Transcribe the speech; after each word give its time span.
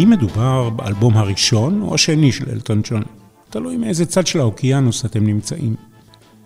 האם 0.00 0.10
מדובר 0.10 0.70
באלבום 0.70 1.16
הראשון 1.16 1.82
או 1.82 1.94
השני 1.94 2.32
של 2.32 2.50
אלטון 2.50 2.80
ג'ון? 2.84 3.02
תלוי 3.50 3.76
מאיזה 3.76 4.06
צד 4.06 4.26
של 4.26 4.40
האוקיינוס 4.40 5.04
אתם 5.04 5.26
נמצאים. 5.26 5.74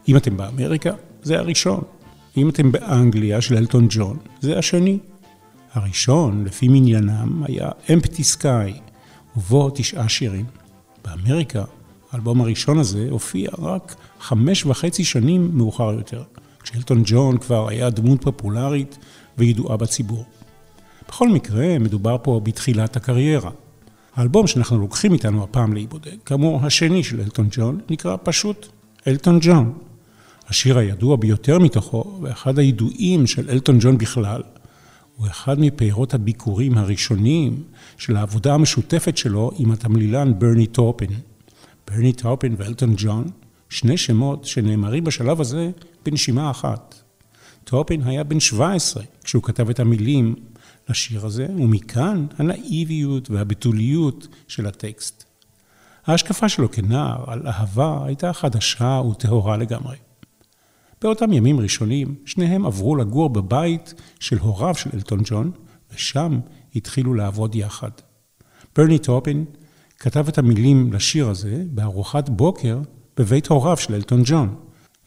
אם 0.09 0.17
אתם 0.17 0.37
באמריקה, 0.37 0.91
זה 1.23 1.39
הראשון. 1.39 1.81
אם 2.37 2.49
אתם 2.49 2.73
באנגליה 2.73 3.41
של 3.41 3.57
אלטון 3.57 3.87
ג'ון, 3.91 4.17
זה 4.41 4.59
השני. 4.59 4.99
הראשון, 5.73 6.45
לפי 6.45 6.69
מניינם, 6.69 7.43
היה 7.47 7.69
Empty 7.87 8.21
Sky, 8.39 8.73
ובו 9.37 9.71
תשעה 9.75 10.09
שירים. 10.09 10.47
באמריקה, 11.05 11.65
האלבום 12.13 12.41
הראשון 12.41 12.79
הזה 12.79 13.07
הופיע 13.11 13.51
רק 13.59 13.95
חמש 14.21 14.67
וחצי 14.67 15.05
שנים 15.05 15.51
מאוחר 15.53 15.93
יותר, 15.93 16.23
כשאלטון 16.63 17.03
ג'ון 17.05 17.39
כבר 17.39 17.69
היה 17.69 17.91
דמות 17.91 18.23
פופולרית 18.23 18.99
וידועה 19.39 19.77
בציבור. 19.77 20.25
בכל 21.15 21.29
מקרה, 21.29 21.79
מדובר 21.79 22.17
פה 22.23 22.41
בתחילת 22.45 22.97
הקריירה. 22.97 23.51
האלבום 24.15 24.47
שאנחנו 24.47 24.79
לוקחים 24.79 25.13
איתנו 25.13 25.45
הפעם 25.45 25.73
לאי 25.73 25.89
בודד, 25.89 26.17
כאמור 26.25 26.67
השני 26.67 27.05
של 27.05 27.21
אלטון 27.21 27.49
ג'ון, 27.51 27.81
נקרא 27.91 28.17
פשוט 28.23 28.67
אלטון 29.07 29.39
ג'ון. 29.43 29.73
השיר 30.49 30.79
הידוע 30.79 31.17
ביותר 31.17 31.59
מתוכו, 31.59 32.19
ואחד 32.23 32.59
הידועים 32.59 33.27
של 33.27 33.51
אלטון 33.51 33.79
ג'ון 33.81 33.99
בכלל, 33.99 34.43
הוא 35.17 35.27
אחד 35.27 35.61
מפירות 35.61 36.15
הביקורים 36.15 36.79
הראשונים 36.79 37.63
של 37.97 38.17
העבודה 38.17 38.55
המשותפת 38.55 39.17
שלו 39.17 39.51
עם 39.59 39.71
התמלילן 39.71 40.39
ברני 40.39 40.67
טופין. 40.67 41.11
ברני 41.91 42.13
טופין 42.13 42.55
ואלטון 42.59 42.95
ג'ון, 42.97 43.25
שני 43.69 43.97
שמות 43.97 44.45
שנאמרים 44.45 45.05
בשלב 45.05 45.41
הזה 45.41 45.71
בנשימה 46.05 46.51
אחת. 46.51 47.04
טופין 47.65 48.03
היה 48.03 48.25
בן 48.25 48.41
17 48.41 49.03
כשהוא 49.25 49.43
כתב 49.43 49.71
את 49.71 49.81
המילים 49.81 50.35
לשיר 50.89 51.27
הזה, 51.27 51.47
ומכאן 51.57 52.27
הנאיביות 52.39 53.31
והבתוליות 53.31 54.29
של 54.49 54.67
הטקסט. 54.67 55.25
ההשקפה 56.07 56.49
שלו 56.49 56.71
כנער 56.71 57.25
על 57.27 57.47
אהבה 57.47 58.07
הייתה 58.07 58.33
חדשה 58.33 59.01
וטהורה 59.11 59.57
לגמרי. 59.57 59.97
באותם 61.03 61.33
ימים 61.33 61.61
ראשונים, 61.61 62.15
שניהם 62.25 62.67
עברו 62.67 62.97
לגור 62.97 63.31
בבית 63.31 63.95
של 64.21 64.39
הוריו 64.39 64.75
של 64.75 64.91
אלטון 64.95 65.21
ג'ון, 65.25 65.51
ושם 65.95 66.41
התחילו 66.77 67.15
לעבוד 67.15 67.55
יחד. 67.55 67.91
ברני 68.77 68.99
טופין 68.99 69.45
כתב 69.99 70.29
את 70.29 70.39
המילים 70.39 70.93
לשיר 70.93 71.29
הזה 71.29 71.65
בארוחת 71.71 72.29
בוקר 72.29 72.81
בבית 73.17 73.47
הוריו 73.47 73.77
של 73.77 73.95
אלטון 73.95 74.23
ג'ון, 74.25 74.55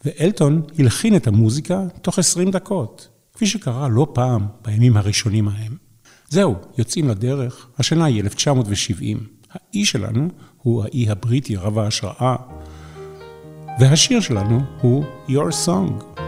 ואלטון 0.06 0.62
הלחין 0.80 1.16
את 1.16 1.28
המוזיקה 1.28 1.82
תוך 2.02 2.20
20 2.20 2.52
דקות. 2.52 3.08
כפי 3.34 3.48
שקרה 3.48 3.88
לא 3.88 4.08
פעם 4.14 4.48
בימים 4.66 4.98
הראשונים 4.98 5.48
ההם. 5.48 5.78
זהו, 6.30 6.56
יוצאים 6.78 7.10
לדרך, 7.10 7.68
השנה 7.78 8.06
היא 8.06 8.22
1970. 8.24 9.18
האי 9.52 9.86
שלנו 9.86 10.30
הוא 10.58 10.84
האי 10.84 11.10
הבריטי 11.10 11.56
רב 11.56 11.78
ההשראה, 11.78 12.36
והשיר 13.80 14.20
שלנו 14.20 14.60
הוא 14.82 15.06
Your 15.30 15.68
Song. 15.68 16.20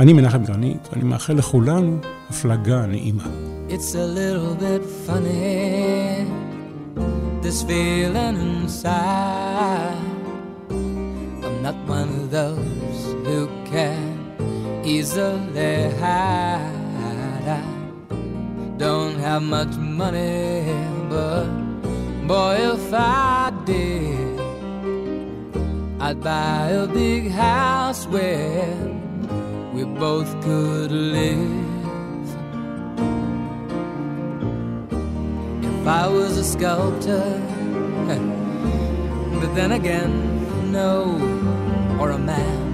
אני 0.00 0.12
מנחם 0.12 0.44
גרנית, 0.44 0.88
ואני 0.92 1.04
מאחל 1.04 1.32
לכולנו 1.32 1.98
הפלגה 2.30 2.86
נעימה. 2.86 3.24
It's 3.68 3.94
a 3.94 4.06
little 4.18 4.54
bit 4.54 4.82
funny, 5.06 6.26
this 7.42 7.62
feeling 7.62 8.36
inside. 8.36 9.96
I'm 11.44 11.62
not 11.62 11.76
one 11.88 12.10
of 12.20 12.30
those 12.30 12.73
easily 14.84 15.90
hide. 15.98 16.84
I 17.46 18.76
don't 18.76 19.18
have 19.18 19.42
much 19.42 19.74
money, 19.76 20.64
but 21.08 21.46
boy, 22.26 22.56
if 22.74 22.92
I 22.92 23.52
did, 23.64 24.40
I'd 26.00 26.20
buy 26.20 26.68
a 26.70 26.86
big 26.86 27.30
house 27.30 28.06
where 28.06 28.76
we 29.72 29.84
both 29.84 30.30
could 30.42 30.92
live. 30.92 31.64
If 35.64 35.86
I 35.86 36.08
was 36.08 36.36
a 36.36 36.44
sculptor, 36.44 37.40
but 39.40 39.54
then 39.54 39.72
again, 39.72 40.72
no, 40.72 41.18
or 41.98 42.10
a 42.10 42.18
man 42.18 42.73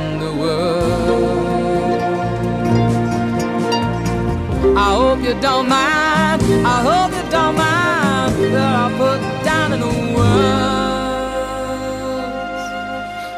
hope 5.21 5.35
you 5.35 5.41
don't 5.41 5.69
mind. 5.69 6.41
I 6.65 6.77
hope 6.87 7.11
you 7.17 7.25
don't 7.29 7.55
mind 7.55 8.33
that 8.55 8.73
I 8.83 8.87
put 9.01 9.19
down 9.45 9.73
in 9.73 9.79
the 9.79 9.93
words 10.17 11.41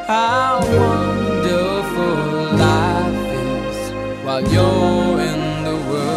how 0.07 0.59
wonderful 0.79 2.15
life 2.65 3.31
is 3.43 3.77
while 4.23 4.43
you're 4.53 5.19
in 5.31 5.41
the 5.67 5.77
world. 5.89 6.13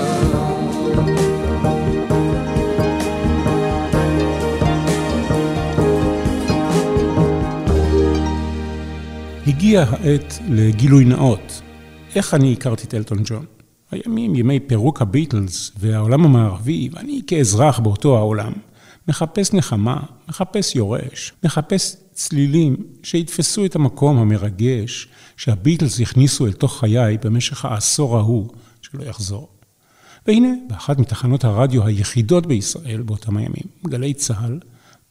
הגיעה 9.47 9.85
העת 9.91 10.39
לגילוי 10.49 11.05
נאות. 11.05 11.63
איך 12.17 12.35
אני 12.35 12.53
הכרתי 12.53 12.85
את 12.87 12.95
אלטון 12.95 13.19
ג'ון? 13.25 13.56
הימים, 13.91 14.35
ימי 14.35 14.61
פירוק 14.61 15.03
הביטלס 15.03 15.73
והעולם 15.79 16.25
המערבי, 16.25 16.89
ואני 16.93 17.23
כאזרח 17.27 17.79
באותו 17.79 18.17
העולם, 18.17 18.53
מחפש 19.09 19.53
נחמה, 19.53 20.03
מחפש 20.29 20.77
יורש, 20.77 21.33
מחפש 21.45 21.97
צלילים 22.13 22.77
שיתפסו 23.03 23.65
את 23.65 23.77
המקום 23.77 24.19
המרגש 24.19 25.09
שהביטלס 25.37 26.01
הכניסו 26.01 26.47
אל 26.47 26.53
תוך 26.53 26.79
חיי 26.81 27.19
במשך 27.19 27.65
העשור 27.65 28.17
ההוא, 28.19 28.49
שלא 28.83 29.05
יחזור. 29.05 29.49
והנה, 30.27 30.49
באחת 30.69 30.99
מתחנות 30.99 31.45
הרדיו 31.45 31.87
היחידות 31.87 32.47
בישראל 32.47 33.03
באותם 33.03 33.37
הימים, 33.37 33.67
גלי 33.87 34.15
צה"ל, 34.15 34.61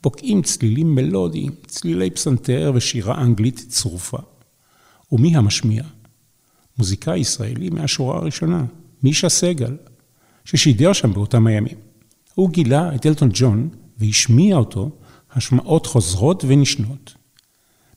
בוקעים 0.03 0.41
צלילים 0.41 0.95
מלודיים, 0.95 1.51
צלילי 1.67 2.09
פסנתר 2.09 2.71
ושירה 2.75 3.21
אנגלית 3.21 3.65
צרופה. 3.69 4.17
ומי 5.11 5.35
המשמיע? 5.35 5.83
מוזיקאי 6.77 7.19
ישראלי 7.19 7.69
מהשורה 7.69 8.17
הראשונה, 8.17 8.65
מישה 9.03 9.29
סגל, 9.29 9.77
ששידר 10.45 10.93
שם 10.93 11.13
באותם 11.13 11.47
הימים. 11.47 11.77
הוא 12.35 12.49
גילה 12.49 12.95
את 12.95 13.05
אלטון 13.05 13.29
ג'ון 13.33 13.69
והשמיע 13.97 14.55
אותו 14.55 14.89
השמעות 15.33 15.85
חוזרות 15.85 16.43
ונשנות. 16.47 17.13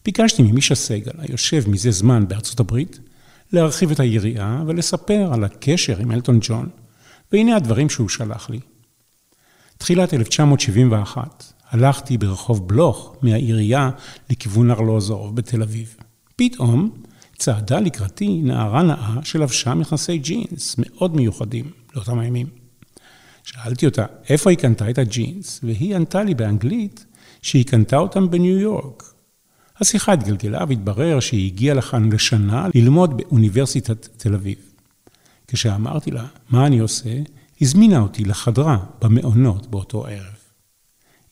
ביקשתי 0.05 0.43
ממישה 0.43 0.75
סגל, 0.75 1.13
היושב 1.19 1.71
מזה 1.71 1.91
זמן 1.91 2.29
בארצות 2.29 2.61
הברית, 2.61 2.99
להרחיב 3.53 3.91
את 3.91 4.01
היריעה 4.01 4.63
ולספר 4.67 5.31
על 5.33 5.45
הקשר 5.45 5.99
עם 5.99 6.13
אלטון 6.13 6.39
ג'ון, 6.43 6.69
והנה 7.33 7.57
הדברים 7.57 7.91
שהוא 7.91 8.09
שלח 8.09 8.51
לי. 8.51 8.61
תחילת 9.79 10.15
1971, 10.15 11.53
הלכתי 11.71 12.19
ברחוב 12.19 12.69
בלוך 12.69 13.17
מהעירייה 13.23 13.91
לכיוון 14.31 14.71
ארלוזורוב 14.71 15.37
בתל 15.37 15.63
אביב. 15.63 15.97
פתאום 16.37 16.91
צעדה 17.39 17.81
לקראתי 17.81 18.29
נערה 18.43 18.83
נאה 18.83 19.19
שלבשה 19.25 19.75
מכנסי 19.75 20.19
ג'ינס 20.19 20.75
מאוד 20.79 21.17
מיוחדים 21.17 21.71
לאותם 21.95 22.19
הימים. 22.19 22.47
שאלתי 23.43 23.87
אותה 23.87 24.07
איפה 24.29 24.51
היא 24.51 24.59
קנתה 24.59 24.91
את 24.91 24.99
הג'ינס, 24.99 25.61
והיא 25.63 25.97
ענתה 25.97 26.23
לי 26.23 26.35
באנגלית 26.35 27.07
שהיא 27.43 27.65
קנתה 27.65 27.97
אותם 27.97 28.31
בניו 28.31 28.59
יורק. 28.59 29.03
השיחה 29.81 30.13
התגלגלה 30.13 30.65
והתברר 30.69 31.21
שהיא 31.21 31.47
הגיעה 31.47 31.75
לכאן 31.77 32.13
לשנה 32.13 32.69
ללמוד 32.75 33.17
באוניברסיטת 33.17 34.09
תל 34.17 34.35
אביב. 34.35 34.59
כשאמרתי 35.47 36.11
לה 36.11 36.27
מה 36.51 36.67
אני 36.67 36.79
עושה, 36.79 37.11
הזמינה 37.61 38.01
אותי 38.01 38.25
לחדרה 38.25 38.79
במעונות 39.03 39.67
באותו 39.67 40.07
ערב. 40.07 40.35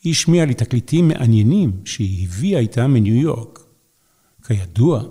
היא 0.03 0.11
השמיעה 0.11 0.45
לי 0.45 0.53
תקליטים 0.53 1.07
מעניינים 1.07 1.71
שהיא 1.85 2.27
הביאה 2.27 2.59
איתה 2.59 2.87
מניו 2.87 3.15
יורק. 3.15 3.59
כידוע, 4.47 5.03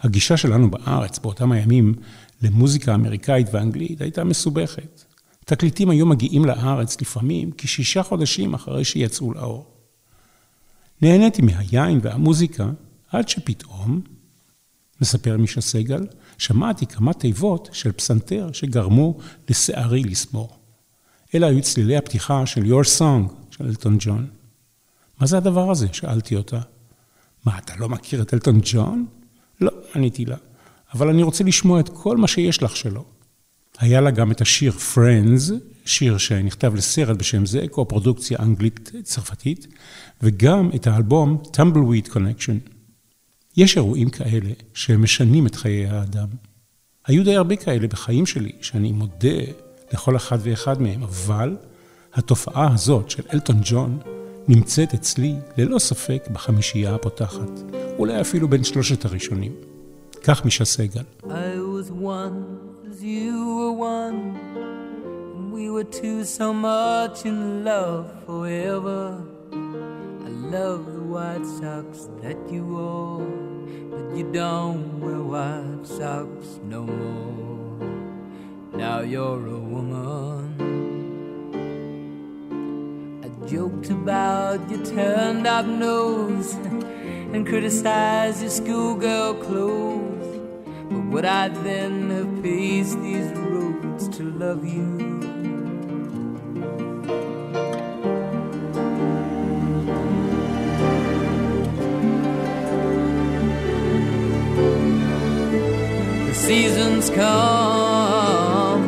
הגישה 0.00 0.36
שלנו 0.36 0.70
בארץ 0.70 1.18
באותם 1.18 1.52
הימים 1.52 1.94
למוזיקה 2.42 2.94
אמריקאית 2.94 3.46
ואנגלית 3.52 4.00
הייתה 4.00 4.24
מסובכת. 4.24 5.04
תקליטים 5.44 5.90
היו 5.90 6.06
מגיעים 6.06 6.44
לארץ 6.44 7.00
לפעמים 7.00 7.50
כשישה 7.58 8.02
חודשים 8.02 8.54
אחרי 8.54 8.84
שיצאו 8.84 9.32
לאור. 9.32 9.66
נהניתי 11.02 11.42
מהיין 11.42 12.00
והמוזיקה 12.02 12.70
עד 13.10 13.28
שפתאום, 13.28 14.00
מספר 15.00 15.36
מישה 15.36 15.60
סגל, 15.60 16.06
שמעתי 16.38 16.86
כמה 16.86 17.12
תיבות 17.12 17.68
של 17.72 17.92
פסנתר 17.92 18.50
שגרמו 18.52 19.18
לשערי 19.48 20.02
לסמור. 20.02 20.56
אלה 21.34 21.46
היו 21.46 21.62
צלילי 21.62 21.96
הפתיחה 21.96 22.46
של 22.46 22.62
Your 22.62 22.86
Song 22.98 23.32
של 23.50 23.66
אלטון 23.66 23.96
ג'ון. 24.00 24.26
מה 25.20 25.26
זה 25.26 25.36
הדבר 25.36 25.70
הזה? 25.70 25.86
שאלתי 25.92 26.36
אותה. 26.36 26.60
מה, 27.44 27.58
אתה 27.58 27.76
לא 27.76 27.88
מכיר 27.88 28.22
את 28.22 28.34
אלטון 28.34 28.60
ג'ון? 28.64 29.06
לא, 29.60 29.70
עניתי 29.94 30.24
לה, 30.24 30.36
אבל 30.94 31.08
אני 31.08 31.22
רוצה 31.22 31.44
לשמוע 31.44 31.80
את 31.80 31.88
כל 31.88 32.16
מה 32.16 32.28
שיש 32.28 32.62
לך 32.62 32.76
שלו. 32.76 33.04
היה 33.78 34.00
לה 34.00 34.10
גם 34.10 34.30
את 34.30 34.40
השיר 34.40 34.72
Friends, 34.94 35.52
שיר 35.84 36.18
שנכתב 36.18 36.74
לסרט 36.74 37.16
בשם 37.16 37.46
זה, 37.46 37.64
קו-פרודוקציה 37.70 38.38
אנגלית-צרפתית, 38.38 39.66
וגם 40.22 40.70
את 40.74 40.86
האלבום 40.86 41.42
Tumbleweed 41.56 42.08
Connection. 42.08 42.70
יש 43.56 43.76
אירועים 43.76 44.10
כאלה 44.10 44.50
שמשנים 44.74 45.46
את 45.46 45.54
חיי 45.54 45.86
האדם. 45.86 46.28
היו 47.06 47.24
די 47.24 47.36
הרבה 47.36 47.56
כאלה 47.56 47.88
בחיים 47.88 48.26
שלי, 48.26 48.52
שאני 48.60 48.92
מודה 48.92 49.38
לכל 49.92 50.16
אחד 50.16 50.38
ואחד 50.42 50.82
מהם, 50.82 51.02
אבל 51.02 51.56
התופעה 52.14 52.74
הזאת 52.74 53.10
של 53.10 53.22
אלטון 53.34 53.60
ג'ון 53.64 53.98
נמצאת 54.50 54.94
אצלי 54.94 55.34
ללא 55.58 55.78
ספק 55.78 56.28
בחמישייה 56.32 56.94
הפותחת, 56.94 57.50
אולי 57.98 58.20
אפילו 58.20 58.48
בין 58.48 58.64
שלושת 58.64 59.04
הראשונים. 59.04 59.52
כך 60.24 60.44
מישה 60.44 60.64
סגל. 60.64 61.02
We 65.54 65.66
were 65.76 65.88
so 66.40 66.48
much 66.68 67.16
in 67.30 67.38
love 67.70 68.04
forever. 68.26 69.02
I 70.28 70.30
love 70.56 70.80
the 70.96 71.04
that 72.22 72.40
you 72.54 72.64
but 73.92 74.06
you 74.16 74.24
don't 74.40 74.86
wear 75.04 75.22
white 75.32 75.84
socks 75.98 76.48
no 76.74 76.80
more. 77.00 77.78
Now 78.82 78.98
you're 79.12 79.44
a 79.58 79.60
woman. 79.74 80.39
Joked 83.46 83.90
about 83.90 84.70
your 84.70 84.84
turned 84.84 85.46
up 85.46 85.64
nose 85.66 86.52
and 87.32 87.46
criticized 87.46 88.42
your 88.42 88.50
schoolgirl 88.50 89.34
clothes. 89.34 90.40
But 90.90 91.06
would 91.06 91.24
I 91.24 91.48
then 91.48 92.10
have 92.10 92.42
paced 92.42 93.00
these 93.00 93.30
roads 93.32 94.08
to 94.16 94.24
love 94.24 94.64
you? 94.64 94.98
The 106.26 106.34
seasons 106.34 107.10
come 107.10 108.82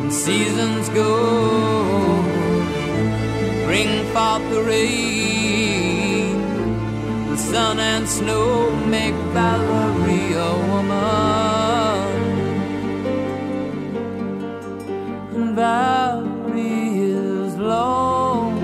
and 0.00 0.12
seasons 0.12 0.88
go. 0.88 1.53
Forth 3.84 4.48
the 4.48 4.62
rain, 4.62 6.40
the 7.28 7.36
sun 7.36 7.78
and 7.78 8.08
snow 8.08 8.70
make 8.86 9.14
Valerie 9.34 10.32
a 10.32 10.52
woman. 10.70 12.08
And 15.34 15.54
Valerie 15.54 16.98
is 16.98 17.56
lonely. 17.56 18.62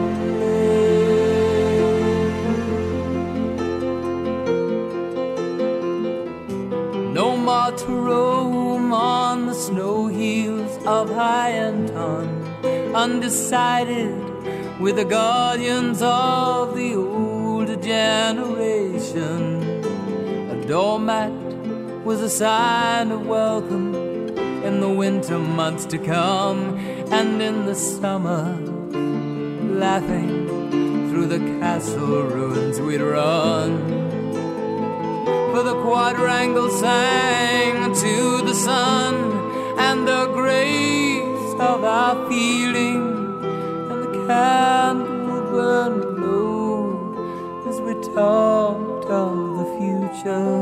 No 7.12 7.36
more 7.36 7.72
to 7.72 7.92
roam 7.92 8.92
on 8.94 9.46
the 9.46 9.54
snow 9.54 10.06
heels 10.06 10.78
of 10.86 11.10
high 11.10 11.50
and 11.50 11.90
undecided 12.94 14.29
with 14.80 14.96
the 14.96 15.04
guardians 15.04 16.00
of 16.02 16.74
the 16.74 16.94
old 16.94 17.82
generation. 17.82 19.62
A 20.50 20.66
doormat 20.66 21.30
was 22.04 22.22
a 22.22 22.30
sign 22.30 23.12
of 23.12 23.26
welcome 23.26 23.94
in 24.64 24.80
the 24.80 24.88
winter 24.88 25.38
months 25.38 25.84
to 25.84 25.98
come, 25.98 26.78
and 27.12 27.42
in 27.42 27.66
the 27.66 27.74
summer, 27.74 28.56
laughing 29.84 30.48
through 31.10 31.26
the 31.26 31.40
castle 31.60 32.22
ruins 32.22 32.80
we'd 32.80 33.02
run 33.02 34.00
for 35.52 35.62
the 35.62 35.74
quadrangle 35.82 36.70
sang 36.70 37.92
to 37.92 38.42
the 38.46 38.54
sun 38.54 39.14
and 39.78 40.06
the 40.08 40.26
grace 40.32 41.52
of 41.60 41.84
our 41.84 42.28
feeling, 42.30 42.98
and 42.98 43.04
the 43.04 43.09
candle 44.30 45.42
burned 45.52 46.04
low 46.22 47.64
as 47.68 47.76
we 47.86 47.94
talked 48.14 49.08
of 49.22 49.34
the 49.58 49.66
future 49.78 50.60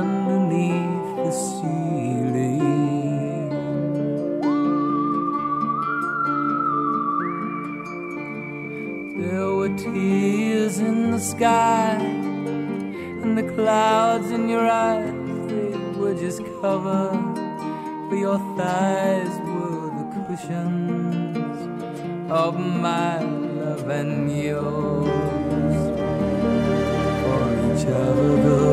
underneath 0.00 1.08
the 1.24 1.32
ceiling. 1.46 2.60
There 9.20 9.50
were 9.58 9.74
tears 9.84 10.78
in 10.78 11.10
the 11.10 11.22
sky 11.32 11.96
and 13.22 13.32
the 13.36 13.46
clouds 13.54 14.30
in 14.30 14.48
your 14.48 14.68
eyes, 14.70 15.12
they 15.48 16.00
were 16.00 16.16
just 16.26 16.40
cover. 16.60 17.04
For 18.08 18.16
your 18.26 18.40
thighs 18.56 19.34
were 19.48 19.86
the 19.98 20.06
cushions 20.14 21.01
of 22.32 22.58
my 22.58 23.20
love 23.20 23.88
and 23.90 24.32
yours 24.34 25.06
for 27.22 27.40
each 27.68 27.86
other. 27.86 28.64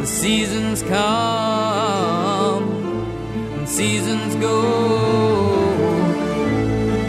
The 0.00 0.06
seasons 0.06 0.82
come 0.82 2.64
and 3.56 3.68
seasons 3.68 4.36
go, 4.36 4.60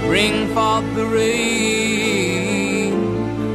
bring 0.08 0.36
forth 0.56 0.96
the 0.96 1.06
rain 1.06 2.42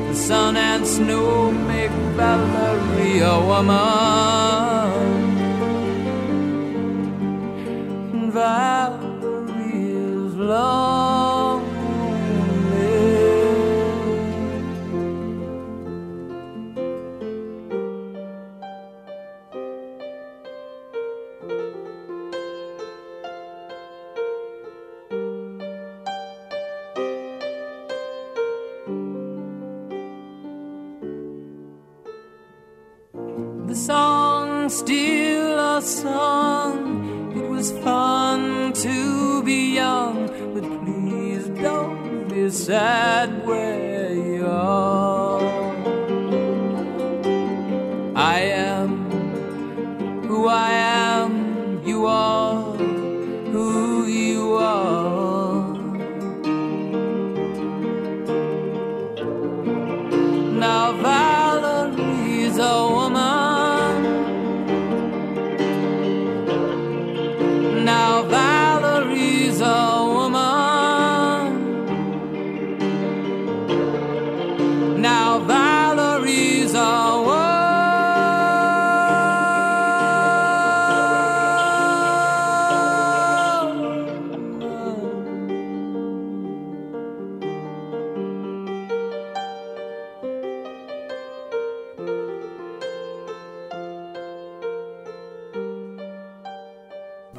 the 0.09 0.15
sun 0.15 0.57
and 0.57 0.87
snow 0.87 1.51
make 1.51 1.91
Valerie 2.17 3.19
a 3.19 3.41
woman. 3.45 4.56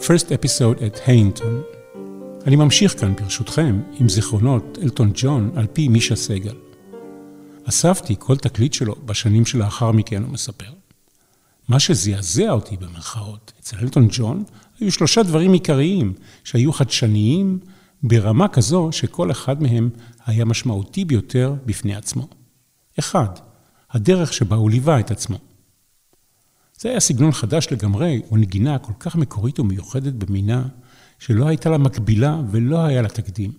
First 0.08 0.26
episode 0.26 0.80
at 0.80 1.00
היינטון. 1.06 1.62
אני 2.46 2.56
ממשיך 2.56 3.00
כאן, 3.00 3.16
ברשותכם, 3.16 3.82
עם 4.00 4.10
זיכרונות 4.10 4.78
אלטון 4.84 5.12
ג'ון 5.16 5.52
על 5.56 5.68
פי 5.74 5.88
מישה 5.88 6.16
סגל. 6.16 6.56
אספתי 7.64 8.16
כל 8.20 8.38
תקליט 8.38 8.74
שלו 8.74 8.96
בשנים 9.06 9.46
שלאחר 9.46 9.92
מכן, 9.92 10.24
הוא 10.24 10.32
מספר. 10.32 10.72
מה 11.68 11.80
שזעזע 11.80 12.52
אותי 12.52 12.78
במרכאות 12.78 13.54
אצל 13.60 13.78
אלטון 13.82 14.08
ג'ון, 14.12 14.44
היו 14.80 14.92
שלושה 14.92 15.24
דברים 15.24 15.54
עיקריים 15.54 16.14
שהיו 16.44 16.74
חדשניים 16.74 17.60
ברמה 18.04 18.48
כזו 18.48 18.90
שכל 18.92 19.32
אחד 19.32 19.62
מהם 19.62 19.90
היה 20.26 20.46
משמעותי 20.46 21.06
ביותר 21.06 21.56
בפני 21.66 21.96
עצמו. 21.96 22.28
אחד, 23.00 23.30
הדרך 23.92 24.34
שבה 24.34 24.56
הוא 24.56 24.70
ליווה 24.70 25.00
את 25.00 25.12
עצמו. 25.12 25.38
זה 26.80 26.90
היה 26.90 27.00
סגנון 27.00 27.32
חדש 27.32 27.68
לגמרי, 27.72 28.22
ונגינה 28.32 28.80
כל 28.80 28.94
כך 29.00 29.16
מקורית 29.16 29.60
ומיוחדת 29.60 30.14
במינה, 30.14 30.68
שלא 31.20 31.48
הייתה 31.48 31.70
לה 31.70 31.78
מקבילה 31.78 32.42
ולא 32.52 32.86
היה 32.86 33.02
לה 33.02 33.10
תקדים. 33.10 33.52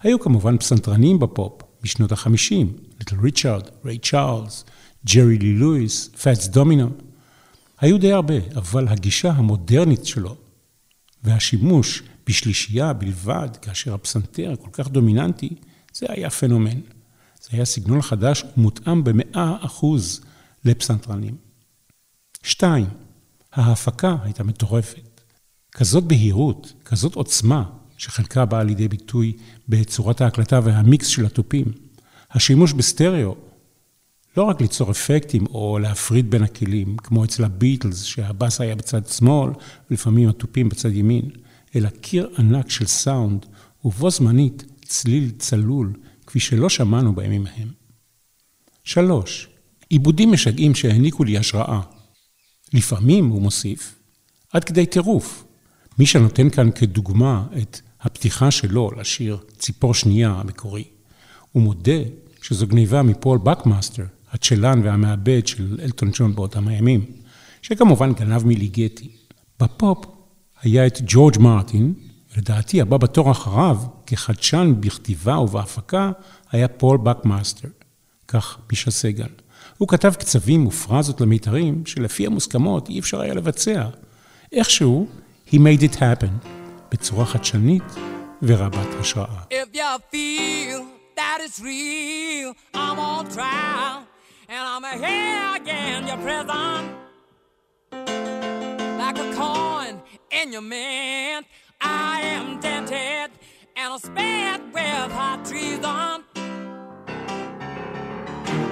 היו 0.00 0.20
כמובן 0.20 0.58
פסנתרנים 0.58 1.18
בפופ 1.18 1.62
משנות 1.84 2.12
החמישים, 2.12 2.72
ליטל 2.98 3.16
ריצ'ארד, 3.22 3.62
ריי 3.84 3.98
צ'ארלס, 3.98 4.64
ג'רי 5.06 5.38
לי 5.38 5.54
לואיס, 5.54 6.08
פאטס 6.08 6.48
דומינו. 6.48 6.90
היו 7.80 7.98
די 7.98 8.12
הרבה, 8.12 8.34
אבל 8.56 8.88
הגישה 8.88 9.30
המודרנית 9.30 10.06
שלו 10.06 10.36
והשימוש 11.24 12.02
בשלישייה 12.26 12.92
בלבד, 12.92 13.48
כאשר 13.62 13.94
הפסנתר 13.94 14.54
כל 14.60 14.70
כך 14.72 14.88
דומיננטי, 14.88 15.50
זה 15.94 16.06
היה 16.08 16.30
פנומן. 16.30 16.80
זה 17.40 17.48
היה 17.52 17.64
סגנון 17.64 18.02
חדש 18.02 18.44
ומותאם 18.56 19.04
במאה 19.04 19.56
אחוז 19.60 20.20
לפסנתרנים. 20.64 21.51
שתיים, 22.42 22.86
ההפקה 23.52 24.16
הייתה 24.22 24.44
מטורפת. 24.44 25.20
כזאת 25.72 26.04
בהירות, 26.04 26.72
כזאת 26.84 27.14
עוצמה, 27.14 27.64
שחלקה 27.98 28.44
באה 28.44 28.62
לידי 28.62 28.88
ביטוי 28.88 29.32
בצורת 29.68 30.20
ההקלטה 30.20 30.60
והמיקס 30.64 31.06
של 31.06 31.26
התופים. 31.26 31.64
השימוש 32.30 32.72
בסטריאו, 32.72 33.36
לא 34.36 34.42
רק 34.42 34.60
ליצור 34.60 34.90
אפקטים 34.90 35.46
או 35.46 35.78
להפריד 35.78 36.30
בין 36.30 36.42
הכלים, 36.42 36.96
כמו 36.96 37.24
אצל 37.24 37.44
הביטלס, 37.44 38.02
שהבאס 38.02 38.60
היה 38.60 38.74
בצד 38.74 39.06
שמאל, 39.06 39.50
ולפעמים 39.90 40.28
התופים 40.28 40.68
בצד 40.68 40.92
ימין, 40.92 41.30
אלא 41.76 41.88
קיר 41.88 42.30
ענק 42.38 42.70
של 42.70 42.86
סאונד, 42.86 43.46
ובו 43.84 44.10
זמנית 44.10 44.64
צליל 44.84 45.30
צלול, 45.38 45.92
כפי 46.26 46.40
שלא 46.40 46.68
שמענו 46.68 47.14
בימים 47.14 47.46
ההם. 47.46 47.68
שלוש, 48.84 49.48
עיבודים 49.88 50.32
משגעים 50.32 50.74
שהעניקו 50.74 51.24
לי 51.24 51.38
השראה. 51.38 51.80
לפעמים, 52.72 53.28
הוא 53.28 53.42
מוסיף, 53.42 53.94
עד 54.52 54.64
כדי 54.64 54.86
טירוף. 54.86 55.44
מישה 55.98 56.06
נותן 56.06 56.50
כאן 56.50 56.70
כדוגמה 56.70 57.46
את 57.62 57.80
הפתיחה 58.00 58.50
שלו 58.50 58.90
לשיר 58.96 59.38
ציפור 59.58 59.94
שנייה 59.94 60.30
המקורי, 60.30 60.84
הוא 61.52 61.62
מודה 61.62 62.02
שזו 62.42 62.66
גניבה 62.66 63.02
מפול 63.02 63.38
בקמאסטר, 63.38 64.04
הצ'לן 64.30 64.80
והמעבד 64.84 65.46
של 65.46 65.78
אלטון 65.82 66.10
ג'ון 66.12 66.34
באותם 66.34 66.68
הימים, 66.68 67.04
שכמובן 67.62 68.12
גנב 68.12 68.46
מליגטי. 68.46 69.10
בפופ 69.60 70.04
היה 70.62 70.86
את 70.86 70.98
ג'ורג' 71.06 71.38
מרטין, 71.38 71.94
ולדעתי 72.34 72.80
הבא 72.80 72.96
בתור 72.96 73.30
אחריו, 73.30 73.78
כחדשן 74.06 74.74
בכתיבה 74.80 75.38
ובהפקה, 75.38 76.12
היה 76.50 76.68
פול 76.68 76.96
בקמאסטר, 76.96 77.68
כך 78.28 78.58
מישה 78.70 78.90
סגל. 78.90 79.28
הוא 79.82 79.88
כתב 79.88 80.14
קצבים 80.14 80.66
ופרזות 80.66 81.20
למיתרים 81.20 81.86
שלפי 81.86 82.26
המוסכמות 82.26 82.88
אי 82.88 82.98
אפשר 82.98 83.20
היה 83.20 83.34
לבצע. 83.34 83.84
איכשהו, 84.52 85.06
he 85.48 85.52
made 85.54 85.82
it 85.82 85.96
happen, 85.96 86.48
בצורה 86.90 87.26
חדשנית 87.26 87.82
ורבת 88.42 89.00
השראה. 89.00 89.42
If 89.50 89.76
you 89.76 89.98
feel 90.12 90.80
that 91.16 91.38
it's 91.44 91.60
real, 91.60 92.52
I'm 92.74 92.98
on 92.98 93.24
trial, 93.34 93.98
and 94.48 94.62
I'm 94.72 94.84
here 95.04 95.48
in 95.60 96.00
your 96.10 96.20
prison. 96.26 96.80
Like 99.02 99.18
a 99.26 99.28
coin 99.40 99.94
in 100.38 100.46
your 100.54 100.66
mint, 100.74 101.44
I 101.80 102.14
am 102.36 102.46
dented, 102.64 103.30
and 103.78 103.88
I'm 103.94 104.00
spared 104.08 104.62
with 104.74 105.10
hot 105.18 105.40
treason. 105.50 106.16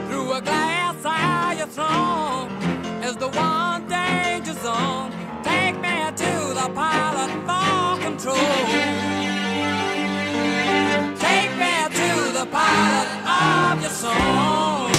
Through 0.09 0.31
a 0.39 0.43
glass 0.51 0.90
your 1.03 1.67
throne 1.67 2.51
is 3.03 3.17
the 3.17 3.29
one 3.29 3.89
danger 3.89 4.53
zone. 4.53 5.11
Take 5.43 5.81
me 5.81 5.97
to 6.15 6.33
the 6.53 6.71
pilot 6.75 7.31
for 7.49 8.03
control. 8.03 8.37
Take 11.17 11.53
me 11.57 11.73
to 12.01 12.33
the 12.39 12.47
pilot 12.53 13.09
of 13.25 13.81
your 13.81 13.91
soul. 13.91 14.91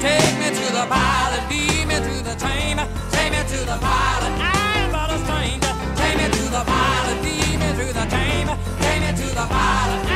Take 0.00 0.34
me 0.40 0.48
to 0.50 0.72
the 0.72 0.86
pilot, 0.90 1.42
lead 1.48 1.86
me 1.86 1.94
to 1.94 2.24
the 2.24 2.34
chamber. 2.34 2.88
Take 3.12 3.30
me 3.30 3.38
to 3.38 3.58
the 3.64 3.78
pilot, 3.78 4.32
I'm 4.42 4.90
but 4.90 5.10
a 5.10 5.18
stranger. 5.24 5.72
Take 5.94 6.16
me 6.18 6.24
to 6.24 6.42
the 6.50 6.64
pilot, 6.66 7.22
lead 7.22 7.58
me 7.60 7.68
to 7.78 7.92
the 7.92 8.06
chamber. 8.10 8.58
Take 8.80 9.00
me 9.00 9.10
to 9.22 9.28
the 9.34 9.46
pilot, 9.46 10.11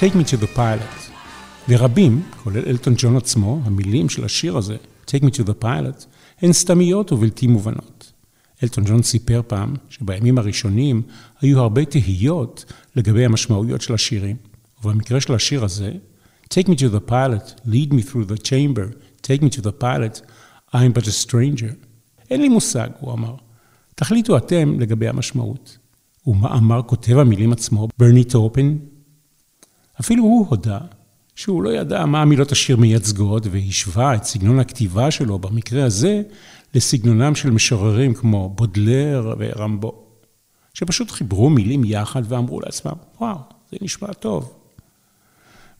Take 0.00 0.14
me 0.14 0.24
to 0.24 0.36
the 0.42 0.56
pilot. 0.56 1.12
לרבים, 1.68 2.22
כולל 2.42 2.62
אלטון 2.66 2.94
ג'ון 2.96 3.16
עצמו, 3.16 3.60
המילים 3.64 4.08
של 4.08 4.24
השיר 4.24 4.56
הזה, 4.56 4.76
Take 5.06 5.20
me 5.20 5.30
to 5.30 5.42
the 5.42 5.64
pilot, 5.64 6.06
הן 6.42 6.52
סתמיות 6.52 7.12
ובלתי 7.12 7.46
מובנות. 7.46 8.12
אלטון 8.62 8.84
ג'ון 8.84 9.02
סיפר 9.02 9.42
פעם 9.46 9.74
שבימים 9.88 10.38
הראשונים 10.38 11.02
היו 11.40 11.60
הרבה 11.60 11.84
תהיות 11.84 12.64
לגבי 12.96 13.24
המשמעויות 13.24 13.80
של 13.80 13.94
השירים, 13.94 14.36
ובמקרה 14.84 15.20
של 15.20 15.34
השיר 15.34 15.64
הזה, 15.64 15.92
Take 16.54 16.66
me 16.66 16.74
to 16.74 16.94
the 16.94 17.10
pilot, 17.10 17.66
lead 17.66 17.92
me 17.92 18.02
through 18.10 18.32
the 18.32 18.38
chamber, 18.48 18.96
take 19.22 19.42
me 19.42 19.50
to 19.56 19.60
the 19.60 19.72
pilot, 19.82 20.20
I'm 20.74 20.92
but 20.98 21.06
a 21.06 21.26
stranger. 21.28 21.74
אין 22.30 22.40
לי 22.40 22.48
מושג, 22.48 22.88
הוא 23.00 23.12
אמר. 23.12 23.34
תחליטו 23.94 24.36
אתם 24.36 24.80
לגבי 24.80 25.08
המשמעות. 25.08 25.78
ומה 26.26 26.54
אמר 26.54 26.82
כותב 26.82 27.18
המילים 27.18 27.52
עצמו, 27.52 27.88
ברני 27.98 28.24
טופן? 28.24 28.76
אפילו 30.00 30.24
הוא 30.24 30.46
הודה 30.48 30.78
שהוא 31.34 31.62
לא 31.62 31.70
ידע 31.70 32.06
מה 32.06 32.24
מילות 32.24 32.52
השיר 32.52 32.76
מייצגות, 32.76 33.46
והשווה 33.50 34.14
את 34.14 34.24
סגנון 34.24 34.60
הכתיבה 34.60 35.10
שלו, 35.10 35.38
במקרה 35.38 35.84
הזה, 35.84 36.22
לסגנונם 36.74 37.34
של 37.34 37.50
משוררים 37.50 38.14
כמו 38.14 38.48
בודלר 38.48 39.34
ורמבו, 39.38 40.04
שפשוט 40.74 41.10
חיברו 41.10 41.50
מילים 41.50 41.84
יחד 41.84 42.22
ואמרו 42.28 42.60
לעצמם, 42.60 42.92
וואו, 43.20 43.38
זה 43.72 43.76
נשמע 43.82 44.12
טוב. 44.12 44.54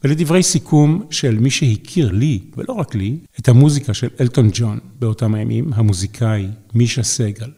ולדברי 0.05 0.43
סיכום 0.43 1.07
של 1.11 1.39
מי 1.39 1.51
שהכיר 1.51 2.13
לי, 2.13 2.39
ולא 2.57 2.73
רק 2.73 2.95
לי, 2.95 3.19
את 3.41 3.49
המוזיקה 3.49 3.95
של 3.95 4.09
אלטון 4.21 4.51
ג'ון 4.53 4.79
באותם 4.99 5.35
הימים, 5.35 5.73
המוזיקאי 5.73 6.47
מישה 6.75 7.03
סגל. 7.03 7.51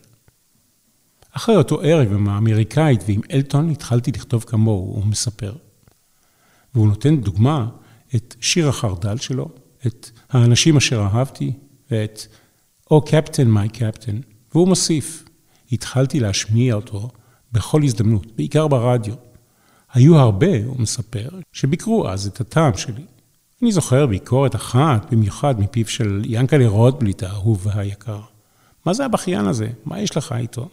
אחרי 1.32 1.56
אותו 1.56 1.80
ערב 1.80 2.12
עם 2.12 2.28
האמריקאית 2.28 3.00
ועם 3.08 3.20
אלטון 3.32 3.70
התחלתי 3.70 4.12
לכתוב 4.12 4.44
כמוהו, 4.44 4.94
הוא 4.94 5.06
מספר. 5.06 5.52
והוא 6.74 6.88
נותן 6.88 7.16
דוגמה 7.16 7.68
את 8.14 8.34
שיר 8.40 8.68
החרדל 8.68 9.16
שלו, 9.16 9.48
את 9.86 10.10
האנשים 10.30 10.76
אשר 10.76 11.00
אהבתי, 11.00 11.52
ואת 11.90 12.26
Oh 12.92 12.96
Captain, 13.06 13.46
my 13.56 13.76
Captain, 13.76 14.14
והוא 14.54 14.68
מוסיף, 14.68 15.24
התחלתי 15.72 16.20
להשמיע 16.20 16.74
אותו 16.74 17.10
בכל 17.52 17.82
הזדמנות, 17.82 18.26
בעיקר 18.36 18.68
ברדיו. 18.68 19.14
היו 19.92 20.16
הרבה, 20.16 20.64
הוא 20.66 20.80
מספר, 20.80 21.28
שביקרו 21.52 22.08
אז 22.08 22.26
את 22.26 22.40
הטעם 22.40 22.76
שלי. 22.76 23.04
אני 23.62 23.72
זוכר 23.72 24.06
ביקורת 24.06 24.54
אחת, 24.54 25.12
במיוחד 25.12 25.60
מפיו 25.60 25.88
של 25.88 26.22
ינקלה 26.24 26.68
רוטבליט 26.68 27.22
האהוב 27.22 27.66
והיקר. 27.66 28.20
מה 28.86 28.94
זה 28.94 29.04
הבכיין 29.04 29.46
הזה? 29.46 29.68
מה 29.84 30.00
יש 30.00 30.16
לך 30.16 30.34
איתו? 30.38 30.68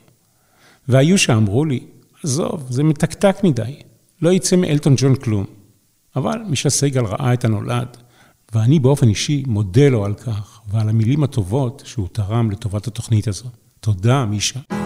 והיו 0.87 1.17
שאמרו 1.17 1.65
לי, 1.65 1.79
עזוב, 2.23 2.67
זה 2.69 2.83
מתקתק 2.83 3.35
מדי, 3.43 3.81
לא 4.21 4.29
יצא 4.29 4.55
מאלטון 4.55 4.93
ג'ון 4.97 5.15
כלום. 5.15 5.45
אבל 6.15 6.41
מישה 6.47 6.69
סגל 6.69 7.05
ראה 7.05 7.33
את 7.33 7.45
הנולד, 7.45 7.97
ואני 8.53 8.79
באופן 8.79 9.07
אישי 9.07 9.43
מודה 9.47 9.89
לו 9.89 10.05
על 10.05 10.13
כך, 10.13 10.61
ועל 10.67 10.89
המילים 10.89 11.23
הטובות 11.23 11.83
שהוא 11.85 12.07
תרם 12.11 12.51
לטובת 12.51 12.87
התוכנית 12.87 13.27
הזו. 13.27 13.45
תודה, 13.79 14.25
מישה. 14.25 14.78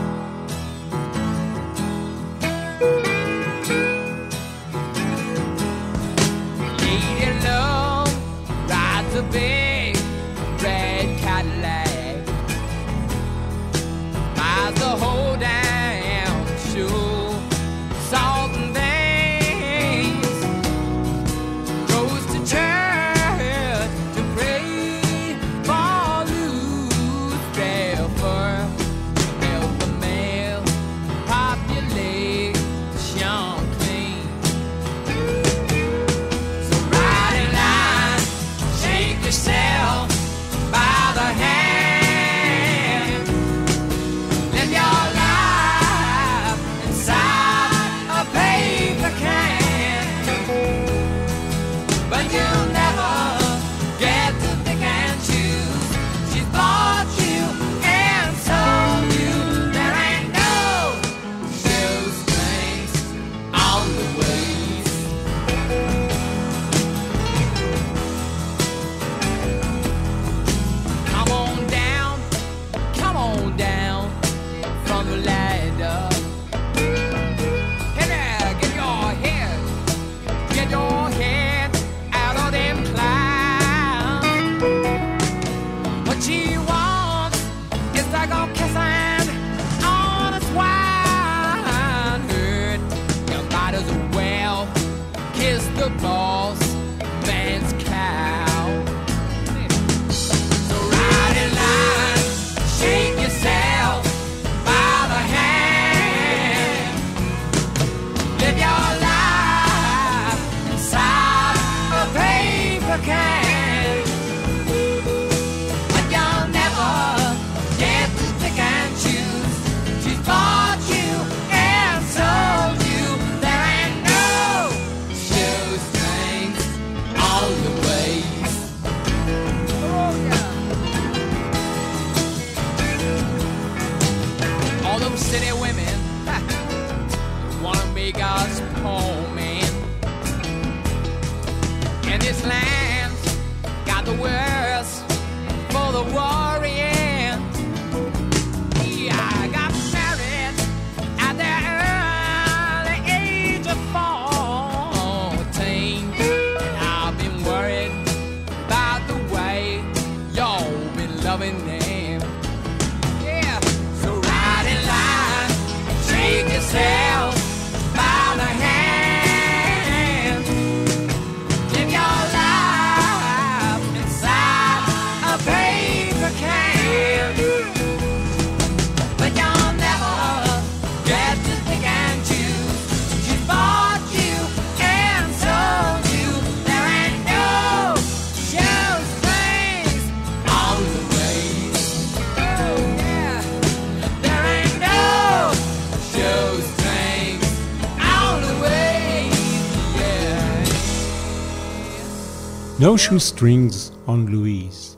No 202.83 202.97
Strings 203.17 203.91
on 204.07 204.29
Louise. 204.29 204.97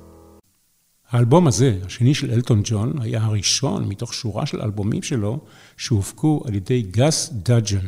האלבום 1.09 1.47
הזה, 1.47 1.79
השני 1.85 2.13
של 2.13 2.31
אלטון 2.31 2.61
ג'ון, 2.63 3.01
היה 3.01 3.23
הראשון 3.23 3.87
מתוך 3.87 4.13
שורה 4.13 4.45
של 4.45 4.61
אלבומים 4.61 5.01
שלו 5.01 5.39
שהופקו 5.77 6.43
על 6.45 6.55
ידי 6.55 6.81
גס 6.81 7.29
דאג'ן. 7.33 7.87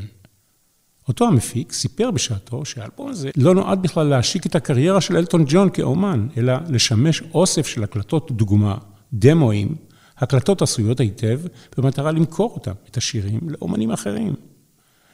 אותו 1.07 1.27
המפיק 1.27 1.73
סיפר 1.73 2.11
בשעתו 2.11 2.65
שהאלבום 2.65 3.09
הזה 3.09 3.29
לא 3.37 3.55
נועד 3.55 3.81
בכלל 3.81 4.07
להשיק 4.07 4.45
את 4.45 4.55
הקריירה 4.55 5.01
של 5.01 5.17
אלטון 5.17 5.45
ג'ון 5.47 5.69
כאומן, 5.69 6.27
אלא 6.37 6.53
לשמש 6.69 7.23
אוסף 7.33 7.67
של 7.67 7.83
הקלטות 7.83 8.31
דוגמה, 8.31 8.77
דמואים, 9.13 9.75
הקלטות 10.17 10.61
עשויות 10.61 10.99
היטב, 10.99 11.39
במטרה 11.77 12.11
למכור 12.11 12.53
אותם, 12.53 12.73
את 12.89 12.97
השירים, 12.97 13.39
לאומנים 13.49 13.91
אחרים. 13.91 14.33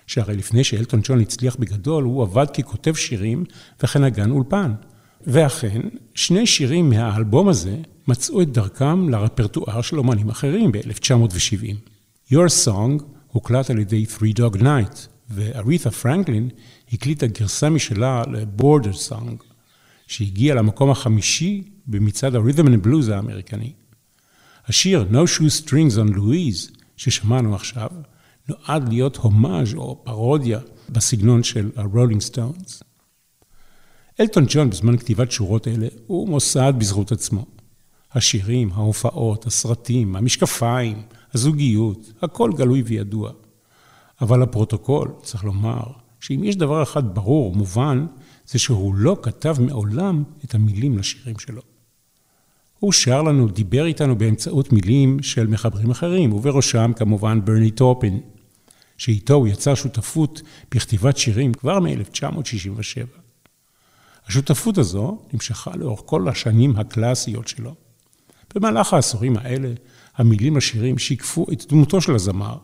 שהרי 0.08 0.36
לפני 0.36 0.63
שאלטון 0.63 1.02
ג'ון 1.04 1.20
הצליח 1.20 1.56
בגדול, 1.56 2.04
הוא 2.04 2.24
עבד 2.24 2.46
ככותב 2.50 2.94
שירים 2.94 3.44
וכן 3.84 4.04
נגן 4.04 4.32
אולפן. 4.32 4.74
ואכן, 5.28 5.82
שני 6.16 6.48
שירים 6.48 6.89
מהאלבום 6.89 7.50
הזה 7.50 7.78
מצאו 8.08 8.42
את 8.42 8.52
דרכם 8.52 9.10
לרפרטואר 9.10 9.82
של 9.82 9.98
אומנים 9.98 10.30
אחרים 10.30 10.72
ב-1970. 10.72 11.76
Your 12.32 12.66
Song 12.66 13.04
הוקלט 13.28 13.70
על 13.70 13.80
ידי 13.80 14.06
Three 14.18 14.38
Dog 14.38 14.58
Night, 14.58 15.08
ואריתה 15.30 15.92
פרנקלין 15.92 16.50
הקליטה 16.94 17.28
גרסה 17.28 17.70
משלה 17.70 18.24
ל-Border 18.28 19.10
Song, 19.10 19.44
שהגיע 20.08 20.56
למקום 20.56 20.92
החמישי 20.92 21.63
במצעד 21.88 22.36
ה-Rhythm 22.36 22.68
and 22.68 22.88
Blues 22.88 23.12
האמריקני. 23.12 23.74
השיר 24.68 25.06
No 25.12 25.38
Shoe 25.38 25.66
Strings 25.66 25.96
on 25.98 26.16
Louise, 26.16 26.78
ששמענו 26.98 27.56
עכשיו, 27.56 27.89
נועד 28.49 28.89
להיות 28.89 29.15
הומאז' 29.15 29.73
או 29.73 30.01
פרודיה 30.03 30.60
בסגנון 30.89 31.43
של 31.43 31.71
הרולינג 31.75 32.21
סטונס. 32.21 32.84
אלטון 34.19 34.45
ג'ון 34.47 34.69
בזמן 34.69 34.97
כתיבת 34.97 35.32
שורות 35.32 35.67
אלה 35.67 35.88
הוא 36.08 36.29
מוסד 36.29 36.73
בזכות 36.77 37.12
עצמו. 37.12 37.45
השירים, 38.12 38.69
ההופעות, 38.73 39.47
הסרטים, 39.47 40.15
המשקפיים, 40.15 41.01
הזוגיות, 41.34 42.12
הכל 42.21 42.51
גלוי 42.58 42.82
וידוע. 42.82 43.32
אבל 44.21 44.43
לפרוטוקול 44.43 45.12
צריך 45.21 45.43
לומר 45.43 45.84
שאם 46.19 46.43
יש 46.43 46.56
דבר 46.56 46.84
אחד 46.84 47.15
ברור 47.15 47.51
ומובן, 47.51 48.06
זה 48.47 48.60
שהוא 48.60 48.95
לא 48.95 49.17
כתב 49.21 49.56
מעולם 49.60 50.23
את 50.45 50.56
המילים 50.56 50.97
לשירים 50.97 51.39
שלו. 51.39 51.62
הוא 52.79 52.91
שר 52.91 53.21
לנו, 53.21 53.47
דיבר 53.47 53.86
איתנו 53.86 54.17
באמצעות 54.17 54.71
מילים 54.71 55.23
של 55.23 55.47
מחברים 55.47 55.91
אחרים, 55.91 56.34
ובראשם 56.34 56.91
כמובן 56.95 57.45
ברני 57.45 57.71
טופין, 57.71 58.19
שאיתו 58.97 59.34
הוא 59.34 59.47
יצר 59.47 59.75
שותפות 59.75 60.41
בכתיבת 60.71 61.17
שירים 61.17 61.53
כבר 61.53 61.79
מ-1967. 61.79 63.23
השותפות 64.27 64.77
הזו 64.77 65.21
נמשכה 65.34 65.71
לאורך 65.75 66.01
כל 66.06 66.29
השנים 66.29 66.75
הקלאסיות 66.75 67.47
שלו. 67.47 67.75
במהלך 68.56 68.93
העשורים 68.93 69.38
האלה, 69.38 69.73
המילים 70.15 70.58
לשירים 70.58 70.97
שיקפו 70.97 71.45
את 71.53 71.65
דמותו 71.69 72.01
של 72.01 72.15
הזמר, 72.15 72.58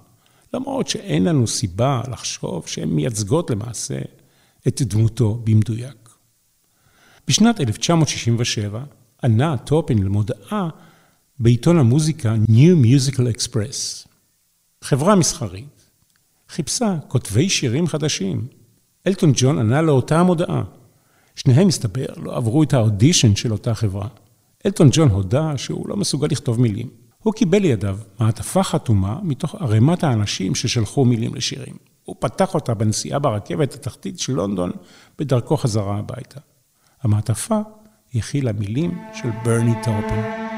למרות 0.53 0.87
שאין 0.87 1.23
לנו 1.23 1.47
סיבה 1.47 2.01
לחשוב 2.11 2.67
שהן 2.67 2.89
מייצגות 2.89 3.49
למעשה 3.49 3.99
את 4.67 4.81
דמותו 4.81 5.41
במדויק. 5.43 6.09
בשנת 7.27 7.61
1967 7.61 8.83
ענה 9.23 9.57
טופין 9.57 10.03
למודעה 10.03 10.69
בעיתון 11.39 11.77
המוזיקה 11.77 12.35
New 12.47 12.85
Musical 12.85 13.37
Express. 13.37 14.07
חברה 14.81 15.15
מסחרית 15.15 15.78
חיפשה 16.49 16.95
כותבי 17.07 17.49
שירים 17.49 17.87
חדשים. 17.87 18.47
אלטון 19.07 19.31
ג'ון 19.35 19.59
ענה 19.59 19.81
לאותה 19.81 20.19
המודעה. 20.19 20.63
שניהם, 21.35 21.67
מסתבר, 21.67 22.05
לא 22.17 22.37
עברו 22.37 22.63
את 22.63 22.73
האודישן 22.73 23.35
של 23.35 23.51
אותה 23.51 23.73
חברה. 23.73 24.07
אלטון 24.65 24.89
ג'ון 24.91 25.09
הודה 25.09 25.57
שהוא 25.57 25.89
לא 25.89 25.97
מסוגל 25.97 26.27
לכתוב 26.31 26.61
מילים. 26.61 26.89
הוא 27.23 27.33
קיבל 27.33 27.59
לידיו 27.59 27.97
מעטפה 28.19 28.63
חתומה 28.63 29.19
מתוך 29.23 29.55
ערימת 29.55 30.03
האנשים 30.03 30.55
ששלחו 30.55 31.05
מילים 31.05 31.35
לשירים. 31.35 31.77
הוא 32.03 32.15
פתח 32.19 32.53
אותה 32.53 32.73
בנסיעה 32.73 33.19
ברכבת 33.19 33.73
התחתית 33.73 34.19
של 34.19 34.33
לונדון 34.33 34.71
בדרכו 35.19 35.57
חזרה 35.57 35.97
הביתה. 35.97 36.39
המעטפה 37.01 37.59
הכילה 38.15 38.51
מילים 38.51 38.97
של 39.13 39.29
ברני 39.43 39.73
טופין. 39.83 40.48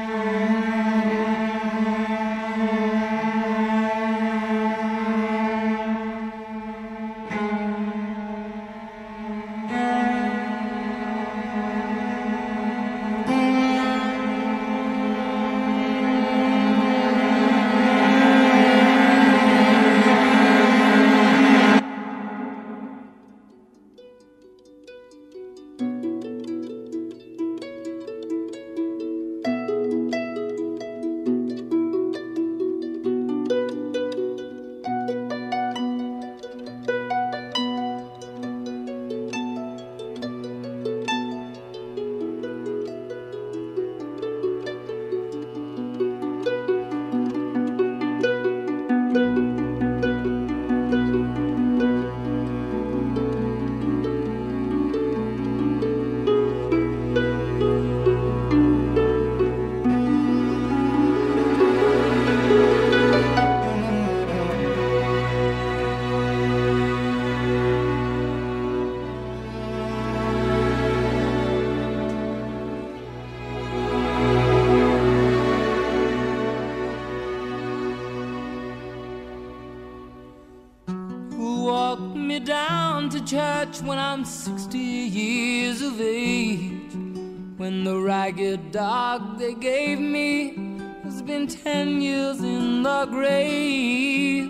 I'm 84.22 84.26
60 84.28 84.78
years 84.78 85.82
of 85.82 86.00
age. 86.00 86.94
When 87.56 87.82
the 87.82 87.98
ragged 87.98 88.70
dog 88.70 89.36
they 89.36 89.52
gave 89.52 89.98
me 89.98 90.54
has 91.02 91.20
been 91.22 91.48
10 91.48 92.00
years 92.00 92.38
in 92.38 92.84
the 92.84 93.06
grave. 93.06 94.46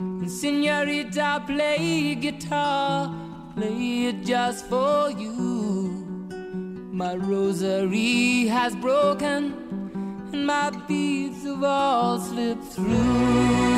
And 0.00 0.28
Senorita, 0.28 1.44
play 1.46 2.16
guitar, 2.16 3.14
play 3.54 4.06
it 4.06 4.24
just 4.24 4.66
for 4.66 5.08
you. 5.12 6.28
My 6.90 7.14
rosary 7.14 8.48
has 8.48 8.74
broken 8.74 9.54
and 10.32 10.44
my 10.44 10.70
beads 10.88 11.44
have 11.44 11.62
all 11.62 12.18
slipped 12.18 12.64
through. 12.64 13.70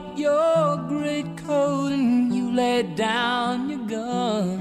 Up 0.00 0.18
your 0.18 0.76
great 0.88 1.28
coat 1.46 1.92
and 1.92 2.34
you 2.34 2.50
laid 2.52 2.96
down 2.96 3.68
your 3.68 3.84
gun. 3.96 4.60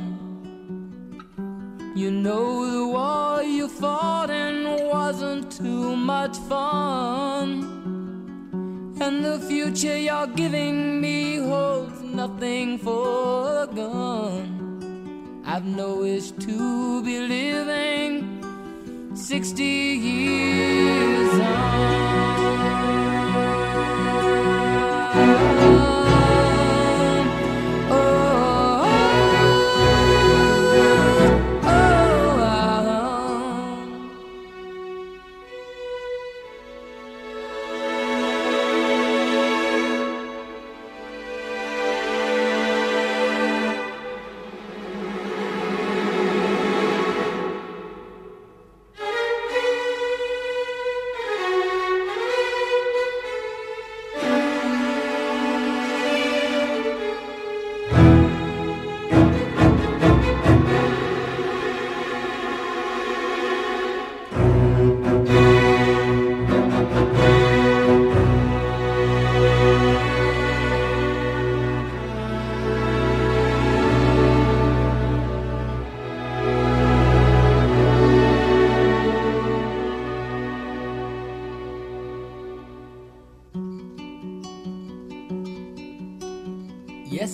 You 1.95 2.11
know 2.11 2.49
the 2.75 2.85
war 2.95 3.43
you 3.43 3.67
fought 3.67 4.29
in 4.29 4.57
wasn't 4.95 5.51
too 5.51 5.95
much 5.95 6.35
fun. 6.51 7.47
And 9.01 9.23
the 9.23 9.39
future 9.49 9.97
you're 9.97 10.33
giving 10.43 10.99
me 10.99 11.37
holds 11.37 12.01
nothing 12.01 12.77
for 12.79 13.63
a 13.63 13.67
gun. 13.67 14.45
I've 15.45 15.65
no 15.65 15.89
wish 16.07 16.31
to 16.47 17.03
be 17.03 17.15
living 17.35 18.13
60 19.15 19.63
years 19.63 21.39
on. 21.39 22.38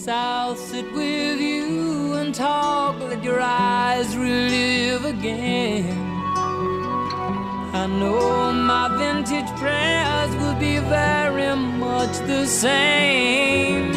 I'll 0.08 0.56
sit 0.56 0.92
with 0.94 1.40
you 1.40 2.14
and 2.14 2.34
talk, 2.34 3.00
let 3.00 3.24
your 3.24 3.40
eyes 3.42 4.16
relive 4.16 5.04
again. 5.06 5.98
I 7.74 7.88
know 7.88 8.54
my 8.54 8.88
vintage 8.98 9.50
prayers 9.58 10.36
will 10.36 10.60
be 10.60 10.78
very 10.78 11.56
much 11.56 12.18
the 12.28 12.46
same. 12.46 13.94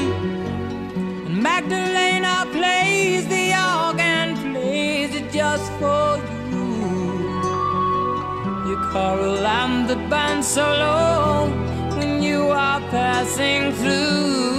And 1.27 1.43
Magdalena 1.43 2.47
plays 2.53 3.29
the 3.29 3.53
organ, 3.53 4.37
plays 4.53 5.15
it 5.15 5.31
just 5.31 5.71
for 5.73 6.17
you. 6.51 6.69
Your 8.69 8.83
choral 8.93 9.47
and 9.47 9.89
the 9.89 9.97
band 10.09 10.45
solo 10.45 11.49
when 11.99 12.23
you 12.23 12.49
are 12.49 12.81
passing 12.91 13.73
through. 13.73 14.58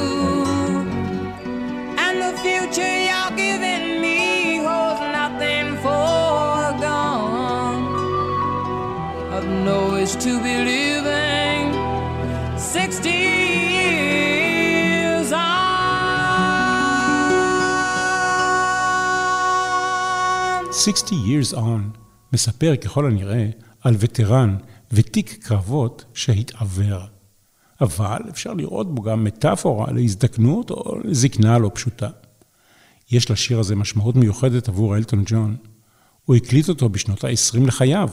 No 10.09 10.15
wish 10.15 10.23
to 10.23 10.33
be 10.43 10.55
living 10.71 11.67
sixty 12.57 13.19
years 13.77 15.31
on. 15.31 15.49
60 20.71 21.15
years 21.15 21.53
on 21.53 21.81
מספר 22.33 22.75
ככל 22.75 23.05
הנראה 23.05 23.49
על 23.83 23.95
וטרן 23.99 24.57
ותיק 24.91 25.37
קרבות 25.43 26.05
שהתעוור. 26.13 27.01
אבל 27.81 28.21
אפשר 28.29 28.53
לראות 28.53 28.95
בו 28.95 29.01
גם 29.01 29.23
מטאפורה 29.23 29.91
להזדקנות 29.91 30.71
או 30.71 30.99
לזקנה 31.03 31.57
לא 31.57 31.71
פשוטה. 31.73 32.09
יש 33.11 33.31
לשיר 33.31 33.59
הזה 33.59 33.75
משמעות 33.75 34.15
מיוחדת 34.15 34.67
עבור 34.67 34.95
אלטון 34.95 35.23
ג'ון. 35.25 35.55
הוא 36.25 36.35
הקליט 36.35 36.69
אותו 36.69 36.89
בשנות 36.89 37.23
ה-20 37.23 37.67
לחייו, 37.67 38.09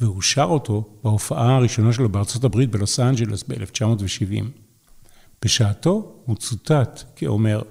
והוא 0.00 0.22
שר 0.22 0.44
אותו 0.44 0.84
בהופעה 1.04 1.56
הראשונה 1.56 1.92
שלו 1.92 2.08
בארצות 2.08 2.44
הברית 2.44 2.70
בלוס 2.70 3.00
אנג'לס 3.00 3.44
ב-1970. 3.48 4.44
בשעתו 5.44 6.12
הוא 6.24 6.36
צוטט 6.36 7.02
כאומר, 7.16 7.62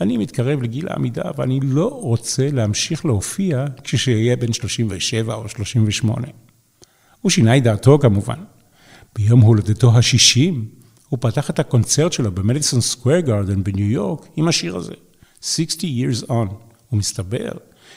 אני 0.00 0.16
מתקרב 0.16 0.62
לגיל 0.62 0.88
העמידה 0.88 1.30
ואני 1.36 1.60
לא 1.62 1.88
רוצה 1.88 2.50
להמשיך 2.50 3.04
להופיע 3.04 3.64
כשאהיה 3.84 4.36
בן 4.36 4.52
37 4.52 5.34
או 5.34 5.48
38. 5.48 6.26
הוא 7.20 7.30
שינה 7.30 7.56
את 7.56 7.62
דעתו 7.62 7.98
כמובן. 7.98 8.38
ביום 9.14 9.40
הולדתו 9.40 9.90
ה-60 9.90 10.54
הוא 11.08 11.18
פתח 11.22 11.50
את 11.50 11.58
הקונצרט 11.58 12.12
שלו 12.12 12.32
במדיסון 12.32 12.80
סקוויר 12.80 13.20
גארדן 13.20 13.64
בניו 13.64 13.90
יורק 13.90 14.28
עם 14.36 14.48
השיר 14.48 14.76
הזה, 14.76 14.94
60 15.42 15.90
years 15.90 16.28
on. 16.30 16.66
ומסתבר 16.92 17.52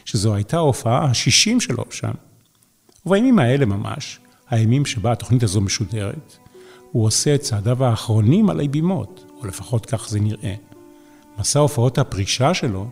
שזו 0.06 0.36
הייתה 0.36 0.58
ההופעה 0.58 1.06
ה-60 1.06 1.60
שלו 1.60 1.84
שם. 1.92 2.12
ובימים 3.06 3.40
האלה 3.40 3.66
ממש, 3.66 4.20
הימים 4.50 4.86
שבה 4.86 5.12
התוכנית 5.12 5.44
הזו 5.44 5.62
משודרת, 5.62 6.38
הוא 6.92 7.06
עושה 7.06 7.36
את 7.36 7.42
צעדיו 7.42 7.84
האחרונים 7.84 8.50
עלי 8.50 8.68
בימות, 8.68 9.26
או 9.42 9.48
לפחות 9.48 9.86
כך 9.86 10.10
זה 10.10 10.20
נראה. 10.20 10.56
מסע 11.40 11.60
הופעות 11.60 11.98
הפרישה 11.98 12.54
שלו 12.54 12.88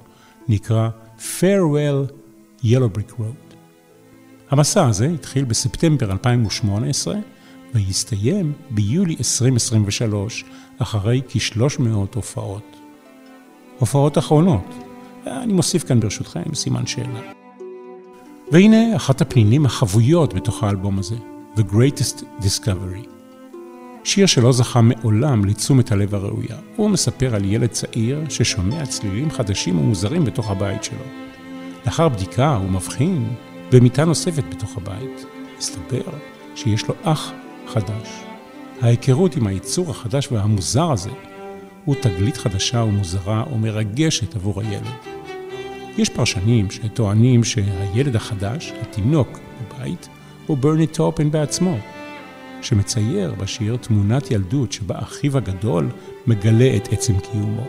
נקרא 0.48 0.89
Farewell 1.20 2.12
Yellow 2.63 2.98
Brick 2.98 3.12
Road. 3.12 3.56
המסע 4.50 4.88
הזה 4.88 5.08
התחיל 5.08 5.46
בספטמבר 5.46 6.12
2018 6.12 7.15
ויסתיים 7.74 8.54
ביולי 8.70 9.15
2023, 9.20 10.46
אחרי 10.78 11.22
כ-300 11.30 12.15
הופעות. 12.15 12.78
הופעות 13.80 14.17
אחרונות, 14.17 14.76
אני 15.28 15.54
מוסיף 15.54 15.84
כאן 15.84 16.00
ברשותכם 16.00 16.56
סימן 16.56 16.88
שאלה. 16.88 17.37
והנה 18.51 18.95
אחת 18.95 19.21
הפנינים 19.21 19.65
החבויות 19.65 20.33
בתוך 20.33 20.63
האלבום 20.63 20.99
הזה, 20.99 21.15
The 21.55 21.60
Greatest 21.60 22.23
Discovery. 22.41 23.07
שיר 24.03 24.25
שלא 24.25 24.51
זכה 24.51 24.81
מעולם 24.81 25.45
לתשומת 25.45 25.91
הלב 25.91 26.15
הראויה. 26.15 26.57
הוא 26.75 26.89
מספר 26.89 27.36
על 27.36 27.45
ילד 27.45 27.69
צעיר 27.69 28.29
ששומע 28.29 28.86
צלילים 28.86 29.31
חדשים 29.31 29.79
ומוזרים 29.79 30.25
בתוך 30.25 30.51
הבית 30.51 30.83
שלו. 30.83 31.03
לאחר 31.86 32.10
בדיקה 32.10 32.55
הוא 32.55 32.69
מבחין 32.69 33.29
במיטה 33.71 34.05
נוספת 34.05 34.43
בתוך 34.49 34.77
הבית. 34.77 35.25
מסתבר 35.57 36.12
שיש 36.55 36.88
לו 36.88 36.93
אח 37.03 37.31
חדש. 37.67 38.07
ההיכרות 38.81 39.36
עם 39.36 39.47
היצור 39.47 39.91
החדש 39.91 40.31
והמוזר 40.31 40.91
הזה 40.91 41.12
הוא 41.86 41.95
תגלית 41.95 42.38
חדשה 42.38 42.83
ומוזרה 42.83 43.43
ומרגשת 43.53 44.36
עבור 44.36 44.62
הילד. 44.62 45.16
יש 45.97 46.10
פרשנים 46.10 46.71
שטוענים 46.71 47.43
שהילד 47.43 48.15
החדש, 48.15 48.73
התינוק 48.81 49.39
בבית, 49.62 50.10
הוא 50.47 50.57
ברני 50.57 50.88
טופן 50.88 51.31
בעצמו, 51.31 51.77
שמצייר 52.62 53.33
בשיר 53.33 53.77
תמונת 53.77 54.31
ילדות 54.31 54.71
שבה 54.71 54.99
אחיו 54.99 55.38
הגדול 55.38 55.89
מגלה 56.27 56.75
את 56.75 56.93
עצם 56.93 57.19
קיומו. 57.19 57.67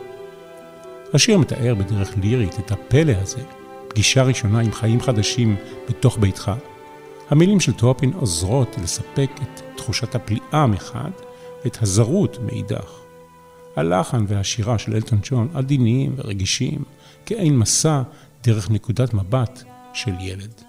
השיר 1.14 1.38
מתאר 1.38 1.74
בדרך 1.74 2.14
לירית 2.22 2.58
את 2.58 2.72
הפלא 2.72 3.12
הזה, 3.22 3.40
פגישה 3.88 4.22
ראשונה 4.22 4.60
עם 4.60 4.72
חיים 4.72 5.00
חדשים 5.00 5.56
בתוך 5.88 6.18
ביתך. 6.18 6.52
המילים 7.30 7.60
של 7.60 7.72
טופין 7.72 8.12
עוזרות 8.12 8.76
לספק 8.82 9.30
את 9.42 9.62
תחושת 9.76 10.14
הפליאה 10.14 10.66
מחד 10.66 11.10
ואת 11.64 11.82
הזרות 11.82 12.38
מאידך. 12.42 12.98
הלחן 13.76 14.24
והשירה 14.28 14.78
של 14.78 14.94
אלטון 14.94 15.18
ג'ון 15.22 15.48
עדינים 15.54 16.12
ורגישים, 16.16 16.78
כאין 17.28 17.58
מסע 17.58 18.02
דרך 18.42 18.70
נקודת 18.70 19.14
מבט 19.14 19.62
של 19.92 20.12
ילד. 20.20 20.62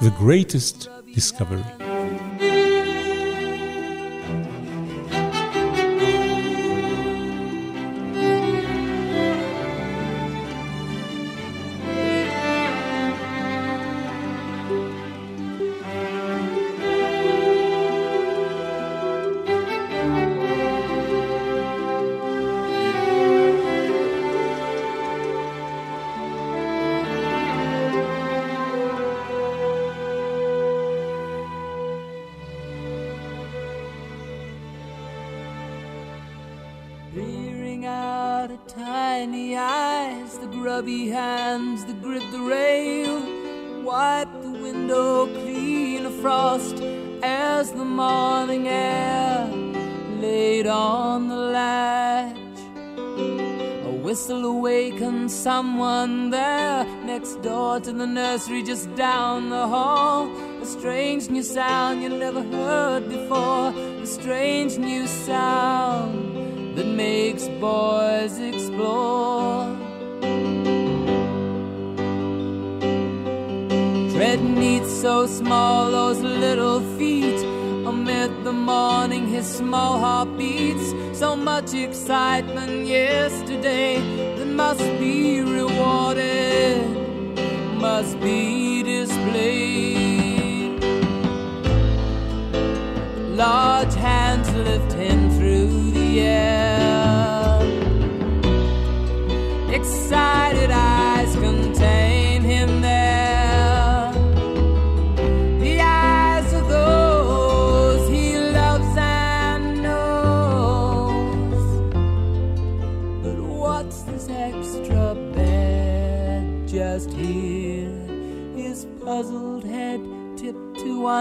The 0.00 0.10
greatest 0.20 0.86
discovery. 1.16 1.85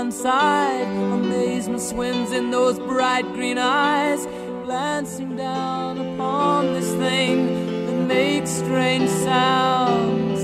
One 0.01 0.11
side. 0.11 0.89
Amazement 1.23 1.81
swims 1.81 2.33
in 2.33 2.51
those 2.51 2.77
bright 2.79 3.27
green 3.37 3.57
eyes, 3.57 4.25
glancing 4.65 5.37
down 5.37 5.93
upon 6.05 6.73
this 6.73 6.91
thing 6.95 7.37
that 7.85 7.99
makes 8.15 8.49
strange 8.49 9.09
sounds, 9.29 10.41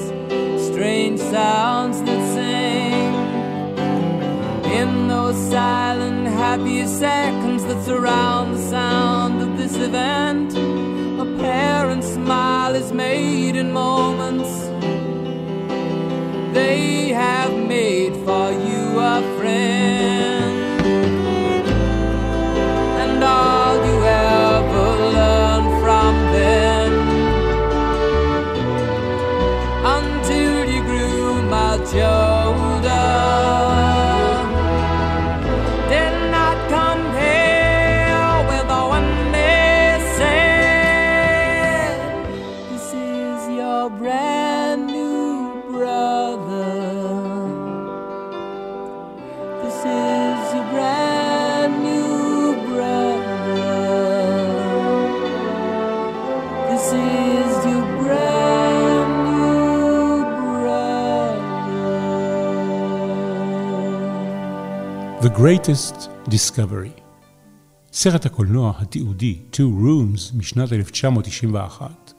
strange 0.69 1.19
sounds 1.19 2.01
that 2.05 2.21
sing 2.35 3.11
in 4.79 5.09
those 5.09 5.39
silent, 5.55 6.27
happy 6.27 6.85
seconds 6.85 7.65
that 7.65 7.83
surround 7.83 8.53
the 8.55 8.63
sound 8.77 9.41
of 9.41 9.57
this 9.57 9.75
event. 9.75 10.49
A 11.25 11.27
parent's 11.47 12.07
smile 12.19 12.73
is 12.73 12.93
made 12.93 13.57
in 13.57 13.73
moments 13.73 14.51
they 16.53 17.09
have 17.09 17.53
made 17.75 18.13
for 18.25 18.47
you 18.69 18.80
a 18.97 19.21
friend. 19.37 19.80
The 65.21 65.29
Greatest 65.29 65.95
Discovery. 66.29 67.01
סרט 67.93 68.25
הקולנוע 68.25 68.73
התיעודי 68.77 69.39
Two 69.53 69.83
Rooms 69.83 70.37
משנת 70.37 70.73
1991 70.73 72.13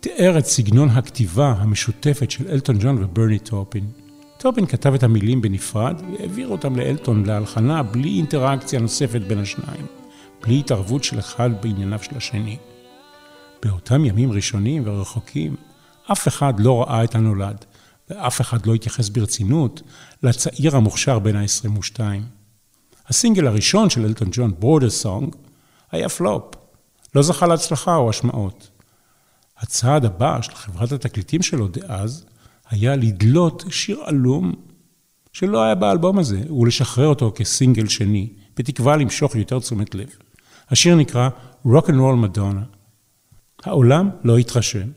תיאר 0.00 0.38
את 0.38 0.46
סגנון 0.46 0.88
הכתיבה 0.88 1.54
המשותפת 1.58 2.30
של 2.30 2.48
אלטון 2.48 2.76
ג'ון 2.80 3.04
וברני 3.04 3.38
טופין. 3.38 3.86
טופין 4.38 4.66
כתב 4.66 4.94
את 4.94 5.02
המילים 5.02 5.42
בנפרד 5.42 6.02
והעביר 6.12 6.48
אותם 6.48 6.76
לאלטון 6.76 7.26
להלחנה 7.26 7.82
בלי 7.82 8.08
אינטראקציה 8.08 8.80
נוספת 8.80 9.20
בין 9.20 9.38
השניים, 9.38 9.86
בלי 10.42 10.58
התערבות 10.58 11.04
של 11.04 11.18
אחד 11.18 11.50
בענייניו 11.62 11.98
של 12.02 12.16
השני. 12.16 12.56
באותם 13.62 14.04
ימים 14.04 14.32
ראשונים 14.32 14.82
ורחוקים, 14.86 15.56
אף 16.12 16.28
אחד 16.28 16.60
לא 16.60 16.82
ראה 16.82 17.04
את 17.04 17.14
הנולד, 17.14 17.64
ואף 18.10 18.40
אחד 18.40 18.66
לא 18.66 18.74
התייחס 18.74 19.08
ברצינות 19.08 19.82
לצעיר 20.22 20.76
המוכשר 20.76 21.18
בין 21.18 21.36
ה-22. 21.36 22.00
הסינגל 23.08 23.46
הראשון 23.46 23.90
של 23.90 24.04
אלטון 24.04 24.28
ג'ון, 24.32 24.54
בורדר 24.58 24.90
סונג, 24.90 25.34
היה 25.92 26.08
פלופ. 26.08 26.54
לא 27.14 27.22
זכה 27.22 27.46
להצלחה 27.46 27.96
או 27.96 28.10
השמעות. 28.10 28.70
הצעד 29.58 30.04
הבא 30.04 30.42
של 30.42 30.54
חברת 30.54 30.92
התקליטים 30.92 31.42
שלו 31.42 31.68
דאז, 31.68 32.26
היה 32.70 32.96
לדלות 32.96 33.64
שיר 33.70 34.00
עלום 34.04 34.52
שלא 35.32 35.62
היה 35.62 35.74
באלבום 35.74 36.18
הזה, 36.18 36.52
ולשחרר 36.52 37.06
אותו 37.06 37.32
כסינגל 37.34 37.88
שני, 37.88 38.32
בתקווה 38.56 38.96
למשוך 38.96 39.36
יותר 39.36 39.58
תשומת 39.58 39.94
לב. 39.94 40.08
השיר 40.70 40.96
נקרא 40.96 41.28
Rock 41.66 41.86
and 41.86 41.94
Roll 41.94 42.36
Madonna. 42.36 42.76
העולם 43.64 44.10
לא 44.24 44.38
התרשם. 44.38 44.88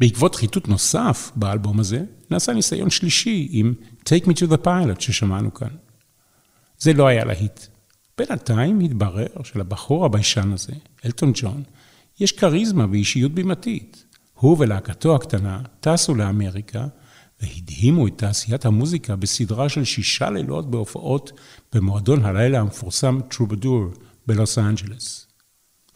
בעקבות 0.00 0.34
חיטוט 0.34 0.68
נוסף 0.68 1.30
באלבום 1.36 1.80
הזה, 1.80 2.04
נעשה 2.30 2.52
ניסיון 2.52 2.90
שלישי 2.90 3.48
עם 3.50 3.74
Take 4.04 4.24
Me 4.24 4.32
to 4.32 4.50
the 4.50 4.64
Pilot 4.64 5.00
ששמענו 5.00 5.54
כאן. 5.54 5.68
זה 6.78 6.92
לא 6.92 7.06
היה 7.06 7.24
להיט. 7.24 7.66
בינתיים 8.18 8.80
התברר 8.80 9.42
שלבחור 9.44 10.04
הביישן 10.04 10.52
הזה, 10.52 10.72
אלטון 11.04 11.32
ג'ון, 11.34 11.62
יש 12.20 12.32
כריזמה 12.32 12.86
ואישיות 12.90 13.32
בימתית. 13.32 14.04
הוא 14.34 14.56
ולהקתו 14.58 15.14
הקטנה 15.14 15.62
טסו 15.80 16.14
לאמריקה 16.14 16.86
והדהימו 17.42 18.06
את 18.06 18.12
תעשיית 18.16 18.64
המוזיקה 18.64 19.16
בסדרה 19.16 19.68
של 19.68 19.84
שישה 19.84 20.30
לילות 20.30 20.70
בהופעות 20.70 21.40
במועדון 21.72 22.24
הלילה 22.24 22.60
המפורסם 22.60 23.20
טרובדור 23.28 23.84
בלוס 24.26 24.58
אנג'לס. 24.58 25.26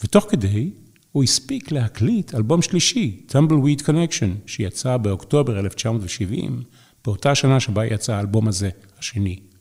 ותוך 0.04 0.26
כדי 0.28 0.70
הוא 1.12 1.24
הספיק 1.24 1.72
להקליט 1.72 2.34
אלבום 2.34 2.62
שלישי, 2.62 3.26
Tumbleweed 3.28 3.82
Connection, 3.82 4.46
שיצא 4.46 4.96
באוקטובר 4.96 5.60
1970, 5.60 6.62
באותה 7.04 7.34
שנה 7.34 7.60
שבה 7.60 7.86
יצא 7.86 8.14
האלבום 8.14 8.48
הזה, 8.48 8.70
השני. 8.98 9.51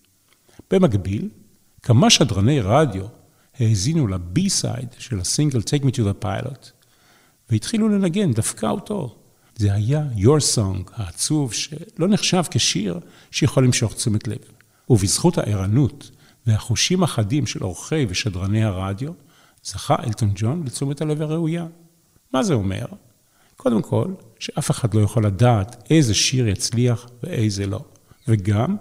במקביל, 0.71 1.29
כמה 1.83 2.09
שדרני 2.09 2.59
רדיו 2.61 3.05
האזינו 3.59 4.07
לבי-סייד 4.07 4.87
של 4.97 5.19
הסינגל 5.19 5.59
Take 5.59 5.83
Me 5.83 5.91
to 5.91 5.99
the 5.99 6.25
Pilot, 6.25 6.69
והתחילו 7.49 7.89
לנגן 7.89 8.33
דווקא 8.33 8.65
אותו. 8.65 9.15
זה 9.55 9.73
היה 9.73 10.03
Your 10.15 10.55
Song 10.55 10.91
העצוב, 10.93 11.53
שלא 11.53 12.07
נחשב 12.07 12.43
כשיר 12.51 12.99
שיכול 13.31 13.63
למשוך 13.65 13.93
תשומת 13.93 14.27
לב. 14.27 14.37
ובזכות 14.89 15.37
הערנות 15.37 16.11
והחושים 16.47 17.03
החדים 17.03 17.45
של 17.45 17.63
עורכי 17.63 18.05
ושדרני 18.09 18.63
הרדיו, 18.63 19.11
זכה 19.63 19.95
אלטון 20.07 20.31
ג'ון 20.35 20.63
לתשומת 20.65 21.01
הלב 21.01 21.21
הראויה. 21.21 21.67
מה 22.33 22.43
זה 22.43 22.53
אומר? 22.53 22.85
קודם 23.57 23.81
כל, 23.81 24.13
שאף 24.39 24.71
אחד 24.71 24.93
לא 24.93 25.01
יכול 25.01 25.25
לדעת 25.25 25.87
איזה 25.89 26.13
שיר 26.13 26.47
יצליח 26.47 27.07
ואיזה 27.23 27.65
לא. 27.65 27.79
וגם 28.27 28.75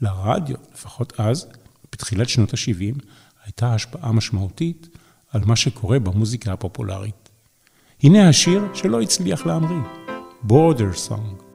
לרדיו, 0.00 0.56
לפחות 0.74 1.20
אז, 1.20 1.46
בתחילת 1.92 2.28
שנות 2.28 2.54
ה-70, 2.54 3.02
הייתה 3.44 3.74
השפעה 3.74 4.12
משמעותית 4.12 4.88
על 5.32 5.40
מה 5.44 5.56
שקורה 5.56 5.98
במוזיקה 5.98 6.52
הפופולרית. 6.52 7.28
הנה 8.02 8.28
השיר 8.28 8.62
שלא 8.74 9.00
הצליח 9.00 9.46
להמריא, 9.46 9.82
Border 10.48 11.08
Song. 11.08 11.46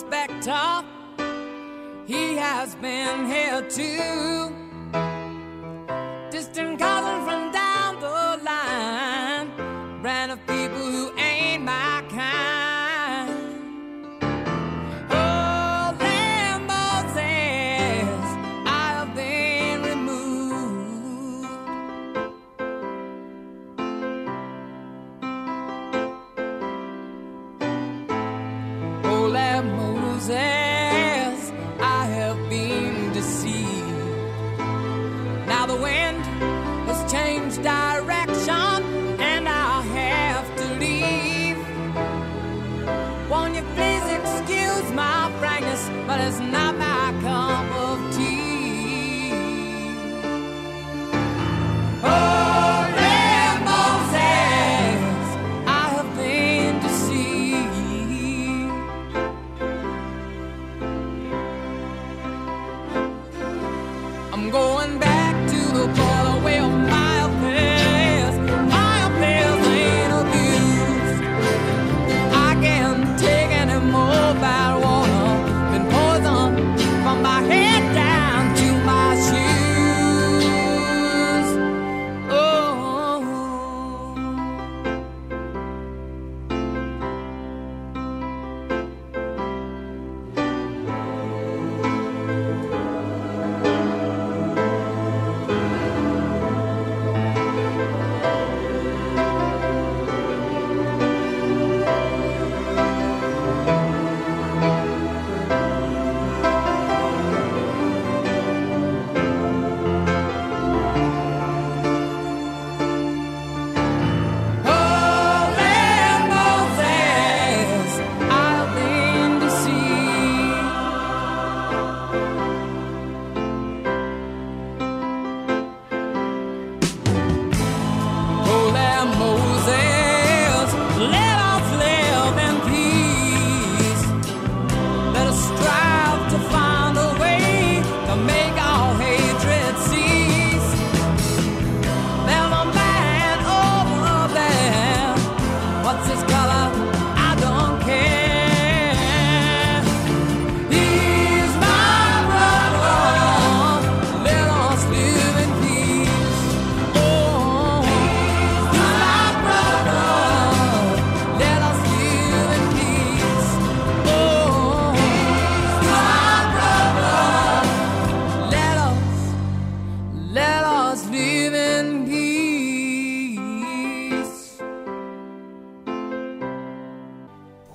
Spectre, 0.00 0.84
he 2.06 2.36
has 2.36 2.74
been 2.76 3.26
here 3.26 3.62
too. 3.68 4.59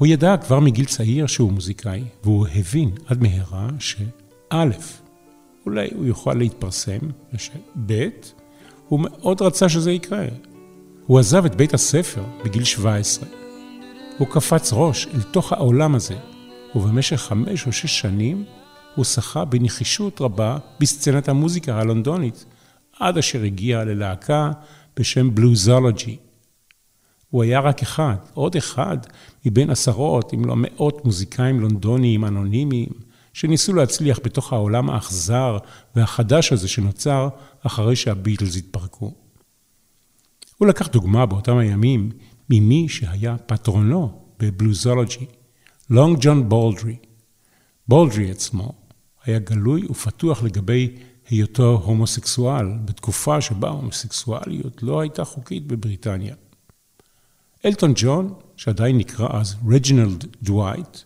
הוא 0.06 0.12
ידע 0.14 0.38
כבר 0.38 0.60
מגיל 0.60 0.86
צעיר 0.86 1.28
שהוא 1.28 1.52
מוזיקאי, 1.52 2.04
והוא 2.24 2.48
הבין 2.56 2.92
עד 3.06 3.22
מהרה 3.22 3.68
שא', 3.80 4.56
אולי 5.66 5.88
הוא 5.96 6.06
יוכל 6.06 6.34
להתפרסם, 6.34 6.98
ושב', 7.34 8.10
הוא 8.88 9.00
מאוד 9.00 9.42
רצה 9.42 9.70
שזה 9.70 9.92
יקרה. 9.92 10.26
הוא 11.06 11.20
עזב 11.20 11.46
את 11.46 11.56
בית 11.56 11.74
הספר 11.74 12.24
בגיל 12.44 12.64
17. 12.64 13.30
הוא 14.18 14.28
קפץ 14.28 14.70
ראש 14.74 15.08
אל 15.14 15.22
תוך 15.22 15.54
העולם 15.54 15.96
הזה, 15.96 16.16
ובמשך 16.76 17.22
חמש 17.22 17.68
או 17.68 17.72
שש 17.72 18.00
שנים 18.00 18.44
הוא 18.96 19.06
שחה 19.06 19.46
בנחישות 19.46 20.22
רבה 20.22 20.58
בסצנת 20.80 21.30
המוזיקה 21.30 21.80
הלונדונית, 21.80 22.46
עד 23.00 23.18
אשר 23.18 23.44
הגיע 23.44 23.84
ללהקה 23.84 24.52
בשם 25.00 25.36
בלוזולוגי. 25.36 26.18
הוא 27.36 27.44
היה 27.44 27.60
רק 27.60 27.82
אחד, 27.82 28.16
עוד 28.34 28.56
אחד, 28.56 28.98
מבין 29.46 29.70
עשרות, 29.70 30.34
אם 30.34 30.46
לא 30.46 30.54
מאות 30.58 31.06
מוזיקאים 31.06 31.60
לונדוניים 31.60 32.26
אנונימיים, 32.26 32.90
שניסו 33.34 33.74
להצליח 33.74 34.20
בתוך 34.24 34.54
העולם 34.54 34.90
האכזר 34.90 35.58
והחדש 35.96 36.54
הזה 36.54 36.68
שנוצר 36.68 37.30
אחרי 37.62 37.96
שהביטלס 37.96 38.58
התפרקו. 38.58 39.14
הוא 40.58 40.68
לקח 40.68 40.88
דוגמה 40.88 41.26
באותם 41.26 41.58
הימים 41.58 42.10
ממי 42.50 42.90
שהיה 42.90 43.38
פטרונו 43.46 44.20
בבלוזולוגי, 44.40 45.26
לונג 45.90 46.18
ג'ון 46.22 46.50
בולדרי. 46.50 46.96
בולדרי 47.88 48.32
עצמו 48.32 48.74
היה 49.26 49.40
גלוי 49.40 49.86
ופתוח 49.90 50.44
לגבי 50.44 50.96
היותו 51.30 51.82
הומוסקסואל, 51.84 52.68
בתקופה 52.86 53.42
שבה 53.42 53.70
הומוסקסואליות 53.70 54.84
לא 54.84 55.00
הייתה 55.00 55.24
חוקית 55.24 55.68
בבריטניה. 55.68 56.36
אלטון 57.66 57.94
ג'ון, 57.96 58.34
שעדיין 58.58 58.98
נקרא 58.98 59.28
אז 59.32 59.56
רג'ינלד 59.70 60.26
דווייט, 60.44 60.98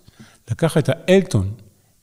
לקח 0.51 0.77
את 0.77 0.89
האלטון 0.89 1.51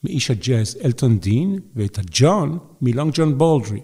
מאיש 0.05 0.31
הג'אז 0.31 0.79
אלטון 0.85 1.19
דין 1.19 1.59
ואת 1.77 1.99
הג'ון 1.99 2.59
מלונג 2.81 3.13
ג'ון 3.15 3.39
בולדרי. 3.39 3.81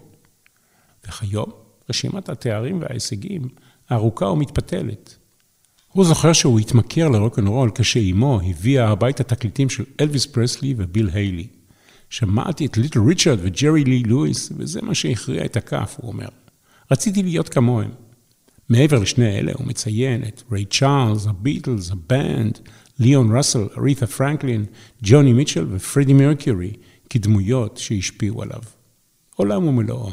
וכיום 1.07 1.51
רשימת 1.89 2.29
התארים 2.29 2.81
וההישגים 2.81 3.47
ארוכה 3.91 4.25
ומתפתלת. 4.25 5.17
הוא 5.91 6.05
זוכר 6.05 6.33
שהוא 6.33 6.59
התמכר 6.59 7.09
לרוקנרול 7.09 7.71
כשאימו 7.75 8.39
הביאה 8.45 8.89
הביתה 8.89 9.23
תקליטים 9.23 9.69
של 9.69 9.83
אלוויס 9.99 10.25
פרסלי 10.25 10.73
וביל 10.77 11.09
היילי. 11.13 11.47
שמעתי 12.09 12.65
את 12.65 12.77
ליטל 12.77 12.99
ריצ'רד 12.99 13.39
וג'רי 13.41 13.83
לי 13.83 14.03
לואיס, 14.03 14.51
וזה 14.57 14.81
מה 14.81 14.95
שהכריע 14.95 15.45
את 15.45 15.57
הכף, 15.57 15.95
הוא 16.01 16.11
אומר. 16.11 16.27
רציתי 16.91 17.23
להיות 17.23 17.49
כמוהם. 17.49 17.91
מעבר 18.73 18.99
לשני 18.99 19.39
אלה 19.39 19.51
הוא 19.55 19.67
מציין 19.67 20.23
את 20.23 20.43
ריי 20.51 20.65
צ'ארלס, 20.65 21.27
הביטלס, 21.27 21.91
הבנד, 21.91 22.59
ליאון 22.99 23.37
ראסל, 23.37 23.67
אריתה 23.77 24.07
פרנקלין, 24.07 24.65
ג'וני 25.03 25.33
מיטשל 25.33 25.65
ופרדי 25.69 26.13
מרקיורי 26.13 26.73
כדמויות 27.09 27.77
שהשפיעו 27.77 28.41
עליו. 28.41 28.61
עולם 29.35 29.67
ומלואו. 29.67 30.11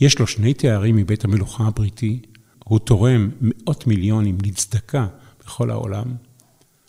יש 0.00 0.18
לו 0.18 0.26
שני 0.26 0.54
תארים 0.54 0.96
מבית 0.96 1.24
המלוכה 1.24 1.64
הבריטי, 1.64 2.20
הוא 2.64 2.78
תורם 2.78 3.30
מאות 3.40 3.86
מיליונים 3.86 4.38
לצדקה 4.44 5.06
בכל 5.40 5.70
העולם. 5.70 6.14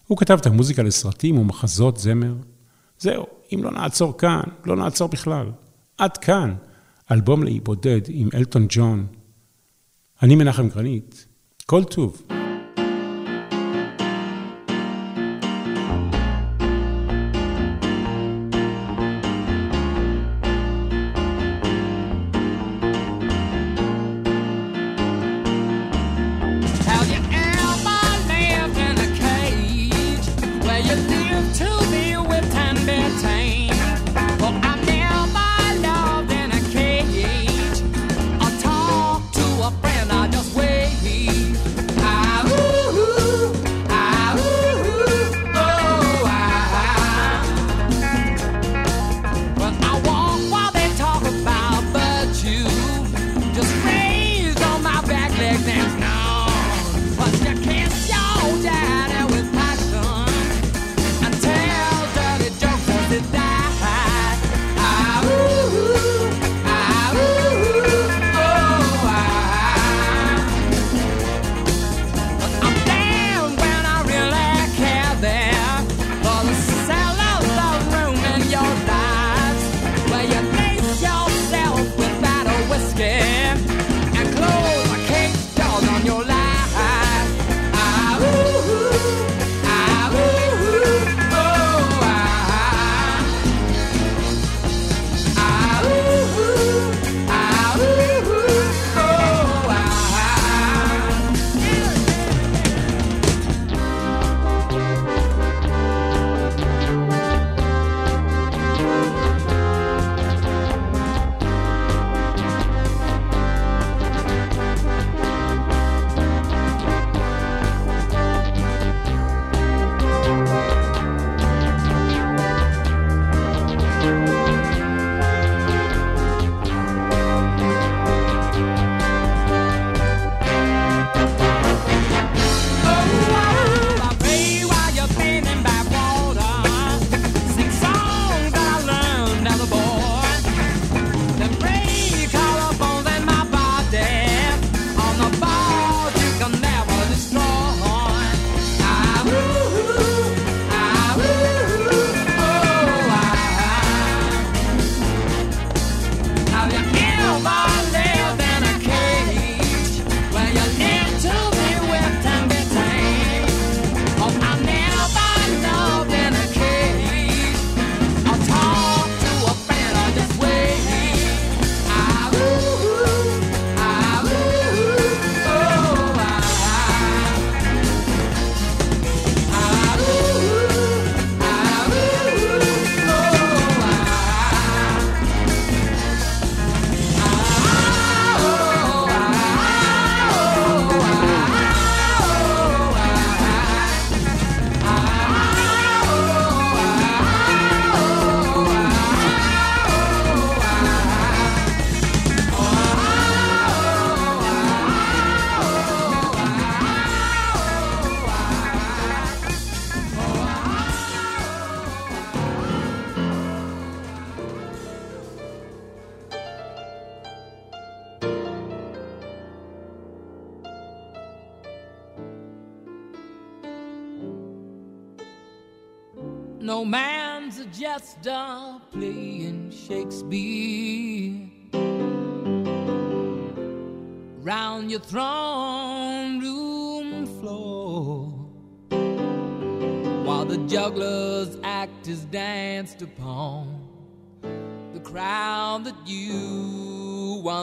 הוא 0.07 0.17
כתב 0.17 0.37
את 0.41 0.45
המוזיקה 0.45 0.83
לסרטים 0.83 1.37
ומחזות 1.37 1.97
זמר. 1.97 2.33
זהו, 2.99 3.25
אם 3.53 3.63
לא 3.63 3.71
נעצור 3.71 4.17
כאן, 4.17 4.41
לא 4.65 4.75
נעצור 4.75 5.07
בכלל. 5.07 5.51
עד 5.97 6.17
כאן, 6.17 6.55
אלבום 7.11 7.43
לאי 7.43 7.59
בודד 7.59 8.01
עם 8.07 8.29
אלטון 8.33 8.65
ג'ון. 8.69 9.05
אני 10.23 10.35
מנחם 10.35 10.69
גרנית, 10.69 11.25
כל 11.65 11.83
טוב. 11.83 12.21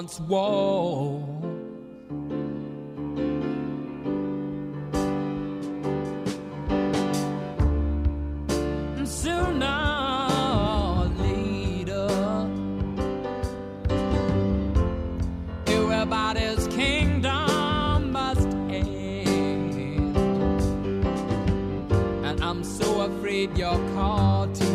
once 0.06 0.20
wore. 0.20 1.26
Sooner 9.04 10.28
or 10.38 11.06
later, 11.18 12.08
everybody's 15.66 16.68
kingdom 16.68 18.12
must 18.12 18.46
end, 18.68 19.74
and 22.24 22.40
I'm 22.44 22.62
so 22.62 23.00
afraid 23.00 23.58
you're 23.58 23.80
caught. 23.94 24.65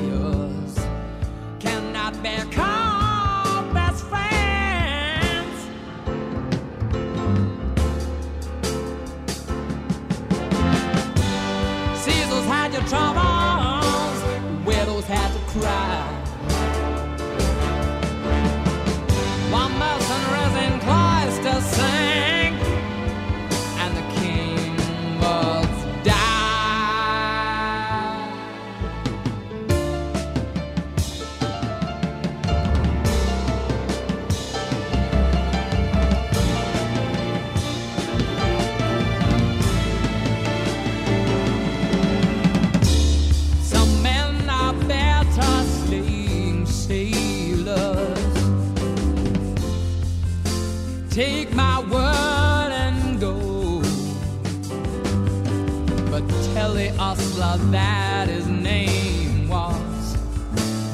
hustler 57.02 57.58
that 57.72 58.28
his 58.30 58.48
name 58.48 59.50
was. 59.50 60.14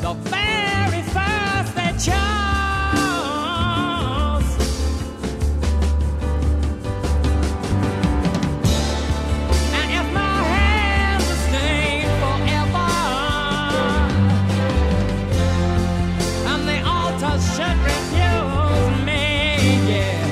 The 0.03 0.13
very 0.35 1.03
first 1.15 1.71
that 1.77 1.95
chose. 2.07 2.47
And 9.79 9.87
if 9.99 10.07
my 10.21 10.37
hands 10.53 11.25
are 11.33 11.41
stained 11.47 12.13
forever, 12.23 12.91
and 16.51 16.61
the 16.71 16.79
altar 16.95 17.35
should 17.53 17.79
refuse 17.91 18.95
me, 19.07 19.23
yeah. 19.91 20.25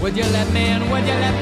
Would 0.00 0.14
you 0.16 0.26
let 0.38 0.48
me 0.54 0.62
in? 0.74 0.80
Would 0.92 1.04
you 1.10 1.18
let 1.26 1.34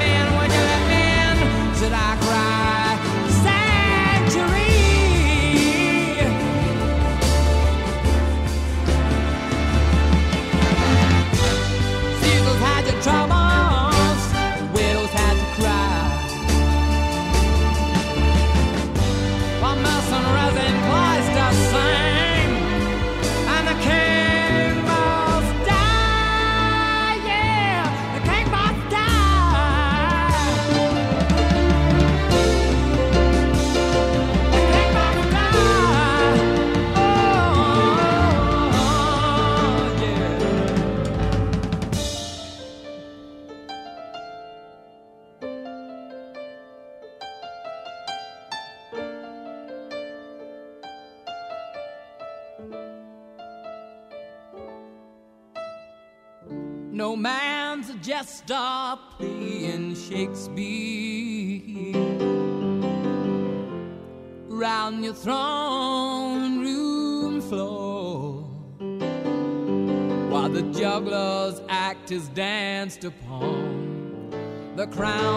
upon 73.03 74.29
the 74.75 74.87
crown. 74.87 75.30